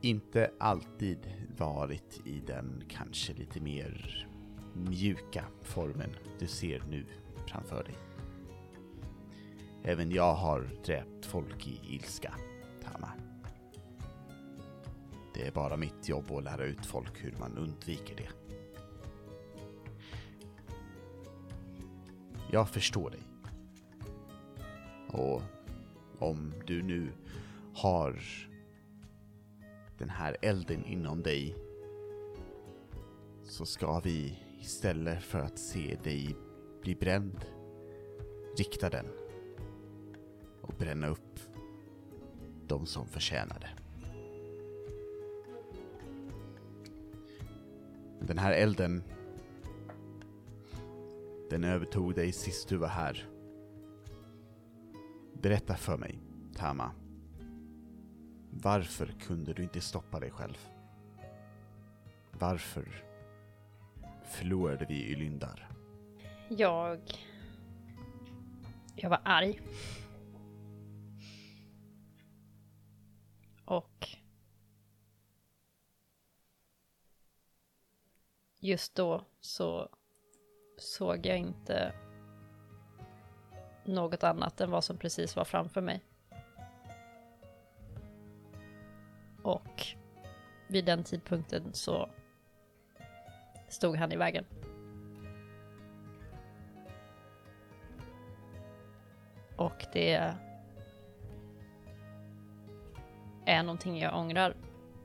[0.01, 1.19] inte alltid
[1.57, 4.27] varit i den kanske lite mer
[4.73, 7.05] mjuka formen du ser nu
[7.47, 8.08] framför dig.
[9.89, 12.33] Även jag har dräpt folk i ilska,
[12.83, 13.11] Tama.
[15.33, 18.29] Det är bara mitt jobb att lära ut folk hur man undviker det.
[22.51, 23.23] Jag förstår dig.
[25.07, 25.41] Och
[26.19, 27.11] om du nu
[27.75, 28.21] har
[29.97, 31.55] den här elden inom dig
[33.43, 36.35] så ska vi istället för att se dig
[36.81, 37.45] bli bränd
[38.57, 39.28] rikta den
[40.69, 41.39] och bränna upp
[42.67, 43.69] de som förtjänade.
[48.21, 49.03] Den här elden
[51.49, 53.29] den övertog dig sist du var här.
[55.33, 56.19] Berätta för mig,
[56.55, 56.91] Tama.
[58.51, 60.57] Varför kunde du inte stoppa dig själv?
[62.31, 63.03] Varför
[64.25, 65.69] förlorade vi Ylyndar?
[66.49, 66.99] Jag...
[68.95, 69.61] Jag var arg.
[73.69, 74.07] Och...
[78.59, 79.89] Just då så
[80.77, 81.93] såg jag inte
[83.85, 86.03] något annat än vad som precis var framför mig.
[89.43, 89.85] Och
[90.67, 92.09] vid den tidpunkten så
[93.67, 94.45] stod han i vägen.
[99.57, 100.35] Och det
[103.49, 104.55] är någonting jag ångrar.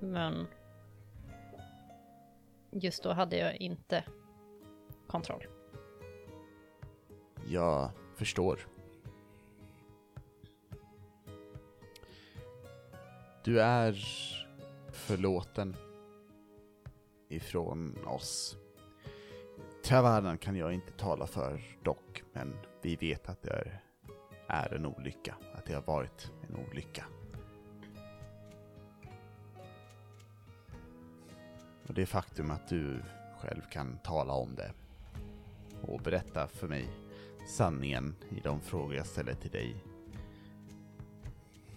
[0.00, 0.46] Men
[2.70, 4.04] just då hade jag inte
[5.06, 5.46] kontroll.
[7.46, 8.60] Jag förstår.
[13.44, 13.98] Du är
[14.92, 15.76] förlåten
[17.28, 18.56] ifrån oss.
[19.84, 23.82] Travarnan kan jag inte tala för dock, men vi vet att det är,
[24.46, 27.04] är en olycka, att det har varit en olycka.
[31.94, 33.02] Och det faktum att du
[33.40, 34.72] själv kan tala om det
[35.82, 36.88] och berätta för mig
[37.48, 39.76] sanningen i de frågor jag ställer till dig.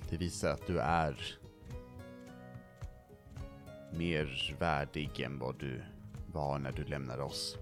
[0.10, 1.38] Det visar att du är
[3.94, 5.82] mer värdig än vad du
[6.34, 7.58] var när du lämnade oss.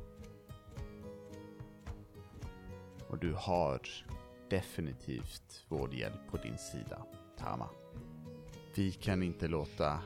[3.10, 3.82] Och du har
[4.50, 7.06] definitivt vår hjälp på din sida,
[7.38, 7.70] Tama.
[8.76, 10.00] Vi kan inte låta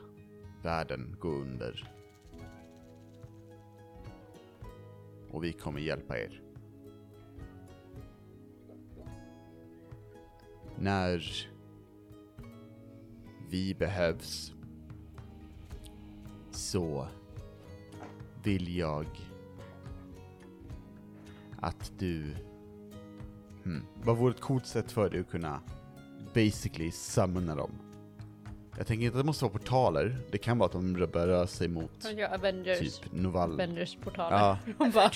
[0.63, 1.98] världen gå under.
[5.31, 6.41] Och vi kommer hjälpa er.
[10.77, 11.47] När
[13.49, 14.53] vi behövs
[16.51, 17.07] så
[18.43, 19.05] vill jag
[21.59, 22.35] att du...
[23.63, 23.85] Hmm.
[24.03, 25.61] Vad vore ett coolt sätt för dig att kunna
[26.33, 27.88] basically summona dem?
[28.79, 31.47] Jag tänker inte att det måste vara portaler, det kan vara att de börjar röra
[31.47, 33.53] sig mot gör Avengers, typ Novall.
[33.53, 34.37] Avengers portaler.
[34.37, 35.11] Ja, De bara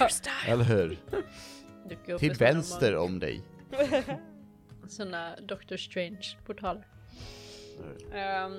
[0.48, 0.98] eller hur?
[1.90, 3.42] dyker upp Till vänster om dig.
[3.72, 4.18] mag-
[4.88, 6.88] Såna Doctor Strange portaler.
[8.14, 8.54] Ehm.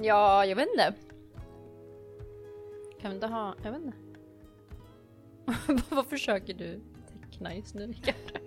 [0.00, 0.94] ja, jag vet inte.
[3.00, 3.96] Kan vi inte ha, jag vet inte.
[5.94, 6.80] Vad försöker du
[7.30, 8.41] teckna just nu Rickard?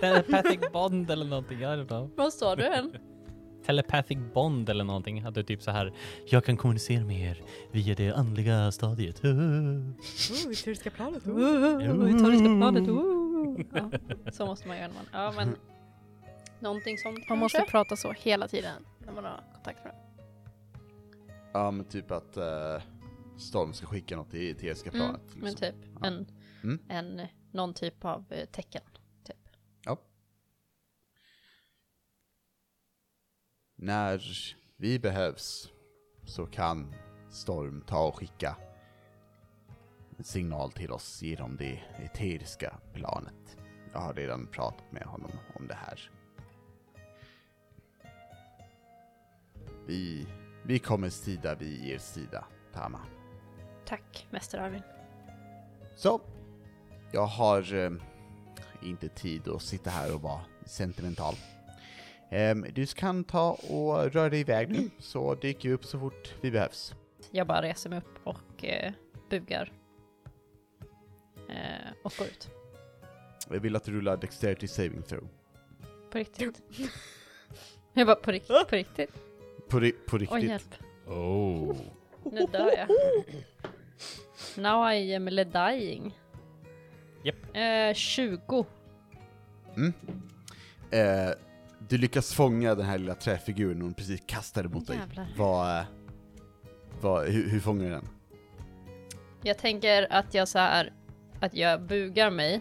[0.00, 2.10] Telepathic bond eller någonting, I don't know.
[2.16, 2.92] Vad sa du än?
[3.66, 5.20] Telepathic bond eller någonting.
[5.22, 5.92] Att du typ så här,
[6.26, 7.42] jag kan kommunicera med er
[7.72, 9.24] via det andliga stadiet.
[9.24, 9.92] Oh,
[10.52, 11.22] Eteriska planet.
[11.26, 13.60] Eteriska planet, oh.
[13.74, 13.90] ja,
[14.32, 15.56] Så måste man göra när man, ja men
[16.60, 17.70] Någonting sånt Man måste kanske?
[17.70, 20.00] prata så hela tiden när man har kontakt med dem.
[21.52, 22.82] Ja men typ att eh,
[23.38, 25.22] Storm ska skicka något till Eteriska Mm, planet.
[25.34, 25.66] men liksom.
[25.68, 26.06] typ Ja.
[26.06, 26.26] en,
[26.64, 26.78] Mm.
[26.88, 28.82] en, någon typ av eh, tecken.
[29.24, 29.36] Typ.
[29.84, 29.96] Ja.
[33.78, 34.22] När
[34.76, 35.72] vi behövs
[36.24, 36.94] så kan
[37.30, 38.56] Storm ta och skicka
[40.18, 43.56] en signal till oss genom det eteriska planet.
[43.92, 46.10] Jag har redan pratat med honom om det här.
[49.86, 50.26] Vi,
[50.64, 53.00] vi kommer sida vid er sida, Tama.
[53.86, 54.82] Tack, Mäster Arvin.
[55.96, 56.20] Så,
[57.12, 57.90] jag har eh,
[58.82, 61.34] inte tid att sitta här och vara sentimental.
[62.30, 66.34] Ehm, du kan ta och röra dig iväg nu, så dyker vi upp så fort
[66.40, 66.94] vi behövs.
[67.30, 68.92] Jag bara reser mig upp och eh,
[69.30, 69.72] bugar.
[71.48, 72.50] Eh, och går ut.
[73.50, 75.28] Jag vill att du rullar Dexterity Saving Throw.
[76.10, 76.62] På riktigt.
[77.92, 79.10] Jag bara på riktigt, på riktigt.
[79.68, 80.34] På, ri- på riktigt.
[80.36, 80.74] Oj hjälp,
[81.06, 81.76] Oh.
[82.32, 82.88] nu dör jag.
[84.62, 86.18] Now I am dying.
[87.22, 87.36] Japp.
[87.56, 88.66] Eh, 20.
[90.90, 91.30] Eh,
[91.88, 94.96] du lyckas fånga den här lilla träfiguren hon precis kastade mot dig.
[94.96, 95.28] Jävlar.
[95.36, 95.84] Vad, eh,
[97.00, 98.08] vad, hur, hur fångar du den?
[99.42, 100.92] Jag tänker att jag så här
[101.40, 102.60] att jag bugar mig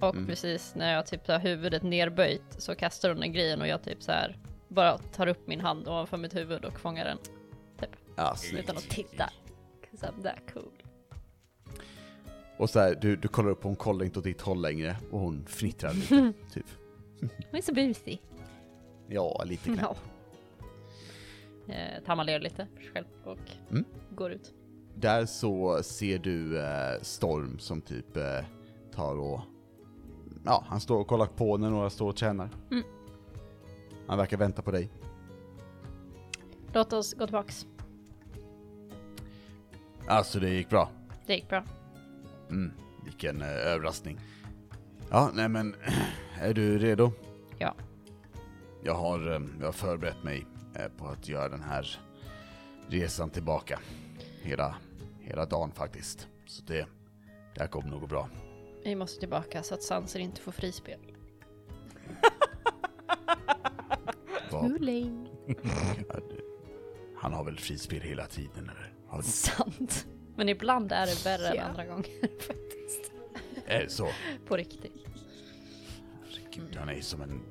[0.00, 0.26] och Mm.
[0.26, 4.02] precis när jag typ har huvudet nerböjt så kastar hon den grejen och jag typ
[4.02, 4.36] så här
[4.68, 7.18] bara tar upp min hand ovanför mitt huvud och fångar den
[8.16, 8.64] Ja, snyggt.
[8.64, 9.30] utan att titta.
[9.90, 10.72] 'Cause I'm that cool.
[12.56, 15.20] Och så här, du, du kollar upp hon kollar inte åt ditt håll längre och
[15.20, 16.66] hon fnittrar lite, typ.
[17.20, 18.22] Hon är så busig.
[19.08, 19.78] Ja, lite grann.
[19.80, 19.96] Ja.
[21.74, 23.38] Eh, Tamma ler lite för sig själv och
[23.70, 23.84] Mm.
[24.10, 24.54] går ut.
[24.94, 28.44] Där så ser du eh, Storm som typ eh,
[28.94, 29.40] tar och...
[30.44, 32.48] Ja, han står och kollar på när några står och tjänar.
[32.70, 32.84] Mm.
[34.06, 34.90] Han verkar vänta på dig.
[36.72, 37.66] Låt oss gå tillbaks.
[40.06, 40.90] Alltså det gick bra.
[41.26, 41.64] Det gick bra.
[42.50, 42.72] Mm,
[43.04, 44.20] vilken eh, överraskning.
[45.10, 45.74] Ja, nej men,
[46.40, 47.12] är du redo?
[47.58, 47.74] Ja.
[48.84, 51.98] Jag har, eh, jag har förberett mig eh, på att göra den här
[52.88, 53.80] resan tillbaka.
[54.42, 54.74] Hela,
[55.20, 56.28] hela dagen faktiskt.
[56.46, 56.86] Så det,
[57.54, 58.28] det här kommer nog gå bra.
[58.84, 60.98] Vi måste tillbaka så att Sanser inte får frispel.
[64.50, 65.56] Det-
[67.16, 68.92] Han har väl frispel hela tiden eller?
[69.08, 70.06] Har Sant.
[70.36, 72.06] Men ibland är det värre än andra gånger
[72.40, 73.12] faktiskt.
[73.66, 74.08] är det så?
[74.48, 74.92] På riktigt.
[76.60, 77.42] Herregud, han är som en,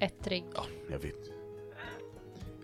[0.00, 0.44] Ettrig.
[0.54, 1.30] ja, jag vet.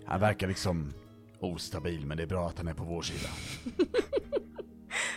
[0.07, 0.93] Han verkar liksom
[1.41, 3.29] ostabil, men det är bra att han är på vår sida.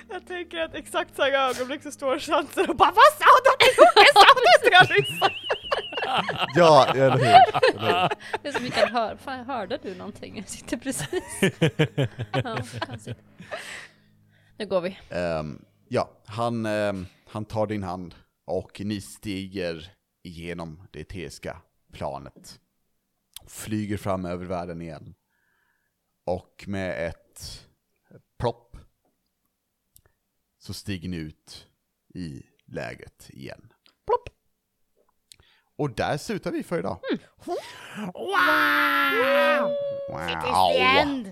[0.10, 3.76] Jag tänker att exakt samma ögonblick så står Chanser och bara Vad sa du?
[3.96, 4.26] Vad sa
[4.64, 4.72] du?
[4.72, 5.32] Jag lyssnar.
[6.56, 8.10] Ja, eller hur?
[8.42, 9.18] Det är som vi kan höra.
[9.18, 10.38] Fan, hörde du någonting?
[10.38, 11.24] Jag sitter precis.
[12.44, 12.58] ja.
[14.58, 14.98] Nu går vi.
[15.10, 18.16] Ehm, ja, han, ehm, han tar din hand
[18.48, 19.92] och ni stiger
[20.24, 21.62] igenom det tesiska
[21.92, 22.60] planet.
[23.48, 25.16] Flyger fram över världen igen.
[26.26, 27.68] Och med ett
[28.40, 28.78] plopp
[30.58, 31.68] så stiger ni ut
[32.14, 33.74] i lägret igen.
[34.06, 34.30] Plopp.
[35.76, 37.00] Och där slutar vi för idag.
[37.46, 37.56] Wow!
[40.10, 40.30] Wow!
[40.30, 41.28] It is the end!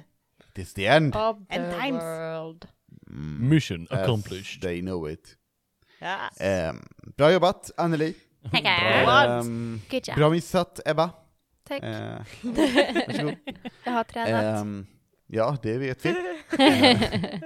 [0.50, 1.16] It is the end!
[1.16, 2.04] Of the End times.
[2.04, 2.68] world.
[3.10, 4.62] Mm, Mission as accomplished.
[4.62, 5.38] They know it.
[6.02, 6.42] Yes.
[6.42, 6.88] Ehm,
[7.18, 8.16] bra jobbat, Anneli.
[8.42, 9.24] Bra.
[9.40, 10.16] Ehm, Good job.
[10.18, 11.10] bra missat, Ebba.
[11.68, 11.84] Tack.
[11.84, 13.36] Eh, varsågod.
[13.84, 14.44] Jag har tränat.
[14.62, 14.88] Ehm,
[15.28, 16.16] ja, det vet vi.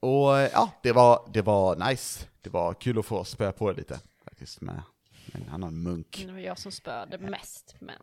[0.00, 2.26] Och eh, ja, det var, det var nice.
[2.40, 4.82] Det var kul att få spöa på lite faktiskt med
[5.32, 6.24] en annan munk.
[6.26, 7.96] Det var jag som spöade mest, men...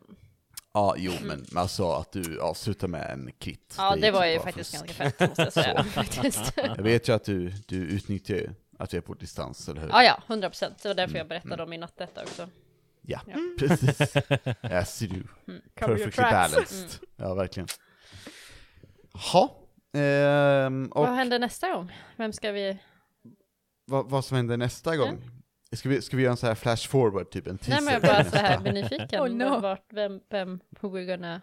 [0.72, 3.74] Ja, jo, men alltså att du avslutar med en kit.
[3.78, 4.86] Ja, det gick var ju faktiskt fusk.
[4.86, 5.84] ganska fett måste jag säga.
[5.84, 6.52] faktiskt.
[6.56, 9.88] Jag vet ju att du, du utnyttjar ju att vi är på distans, eller hur?
[9.88, 10.82] Ja, ja, 100 procent.
[10.82, 12.48] Det var därför jag Mm, berättade om min nattetta också.
[13.02, 13.34] Ja, Ja.
[13.58, 14.16] precis.
[14.70, 15.28] Yes, you do.
[15.52, 16.90] Your Perfectly balanced.
[17.16, 17.68] Ja, verkligen.
[19.32, 19.54] Ha.
[19.92, 21.92] Ehm, och Vad händer nästa gång?
[22.16, 22.78] Vem ska vi...
[23.86, 25.30] vad, vad som händer nästa gång?
[25.72, 27.72] Ska, vi, ska vi göra en så här flash forward, typ en teaser?
[27.72, 29.20] Nej men jag bara så här blir nyfiken.
[29.22, 29.60] Oh, no.
[29.60, 31.40] Vart, vem, vem, who we're gonna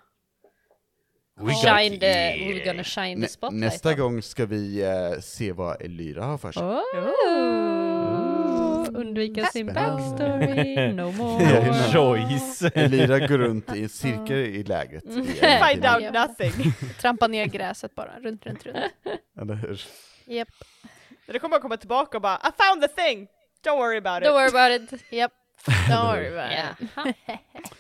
[1.42, 5.20] We shine got- the, we're gonna shine the Nä, spotlight nästa gång ska vi eh,
[5.20, 6.64] se vad Elyra har för sig.
[6.64, 6.82] Oh.
[9.02, 11.44] Undvika sin backstory, no more.
[11.44, 12.62] men- Choice.
[12.76, 15.04] Elyra går runt i cirkel i lägret.
[15.06, 15.26] en
[15.70, 16.74] Find out nothing.
[17.02, 18.78] Trampa ner gräset bara, runt, runt, runt.
[19.42, 19.82] Eller hur?
[20.26, 20.50] Japp.
[21.26, 23.28] Det kommer att komma tillbaka och bara I found the thing!
[23.66, 24.28] Don't worry about it.
[24.30, 24.50] Don't worry
[24.80, 25.04] about it.
[25.12, 25.32] Japp.
[25.90, 27.72] Don't worry about it.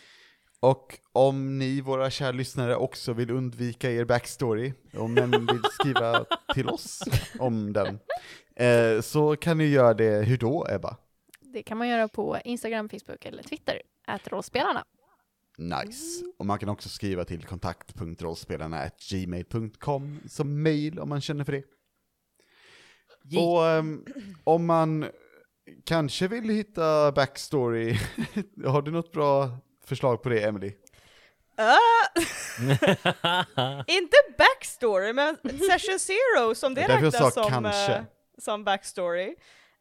[0.59, 6.25] Och om ni, våra kära lyssnare, också vill undvika er backstory, om men vill skriva
[6.53, 7.03] till oss
[7.39, 7.99] om den,
[8.55, 10.97] eh, så kan ni göra det, hur då Ebba?
[11.41, 13.81] Det kan man göra på Instagram, Facebook eller Twitter.
[14.07, 14.85] Ät rollspelarna.
[15.57, 16.25] Nice.
[16.37, 21.63] Och man kan också skriva till kontakt.rollspelarna.gmail.com som mail om man känner för det.
[23.39, 24.05] Och ehm,
[24.43, 25.05] om man
[25.85, 27.97] kanske vill hitta backstory,
[28.65, 29.49] har du något bra
[29.87, 30.73] förslag på det Emily?
[31.57, 31.77] Ah!
[33.87, 35.37] inte backstory, men
[35.69, 37.49] session zero som det, Det räknas som...
[37.49, 37.93] kanske.
[37.93, 38.01] eh,
[38.37, 39.35] som backstory.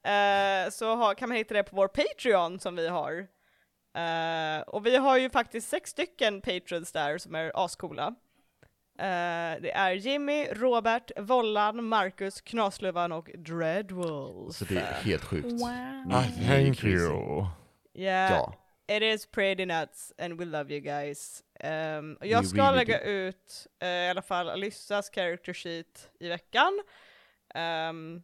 [0.05, 3.27] Eh, så har, kan man hitta det på vår Patreon som vi har.
[3.97, 8.15] Eh, och vi har ju faktiskt sex stycken patrons där som är ascoola.
[9.61, 14.57] Det är Jimmy, Robert, Vollan, Marcus, Knasluvan och Dreadwolf.
[14.57, 15.53] Så det är helt sjukt.
[15.53, 16.13] Wow.
[16.13, 17.47] Ah, thank you.
[17.95, 18.55] Yeah, Ja.
[18.89, 21.43] It is pretty nuts and we love you guys.
[21.65, 23.05] Um, jag We ska really lägga do.
[23.05, 26.83] ut eh, i alla fall Alyssas character sheet i veckan.
[27.55, 28.23] Ehm,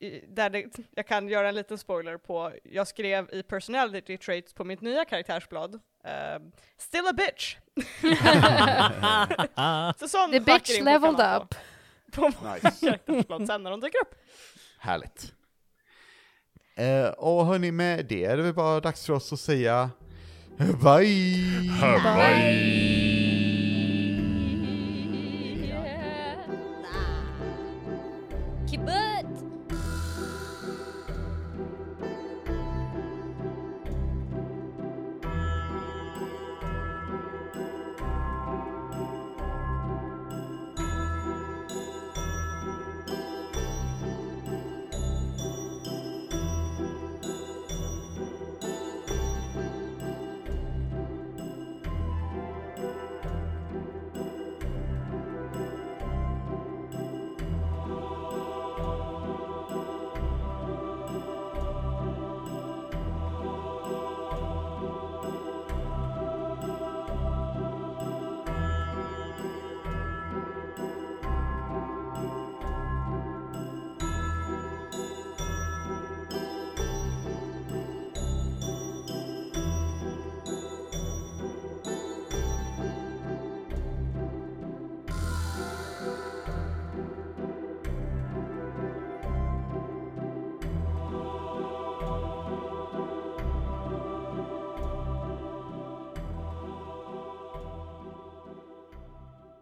[0.00, 4.52] i, där det, jag kan göra en liten spoiler på, jag skrev i personality traits
[4.54, 5.80] på mitt nya karaktärsblad.
[6.04, 7.56] ehm, still a bitch!
[9.98, 11.54] Så sån The bitch leveled up.
[12.12, 12.86] På Nice.
[12.86, 14.14] karaktärsblad sen när de dyker upp.
[14.78, 15.32] Härligt.
[16.76, 19.90] Eh, och hörni, med det är det väl bara dags för oss att säga
[20.58, 21.70] bye!
[22.04, 23.09] Bye.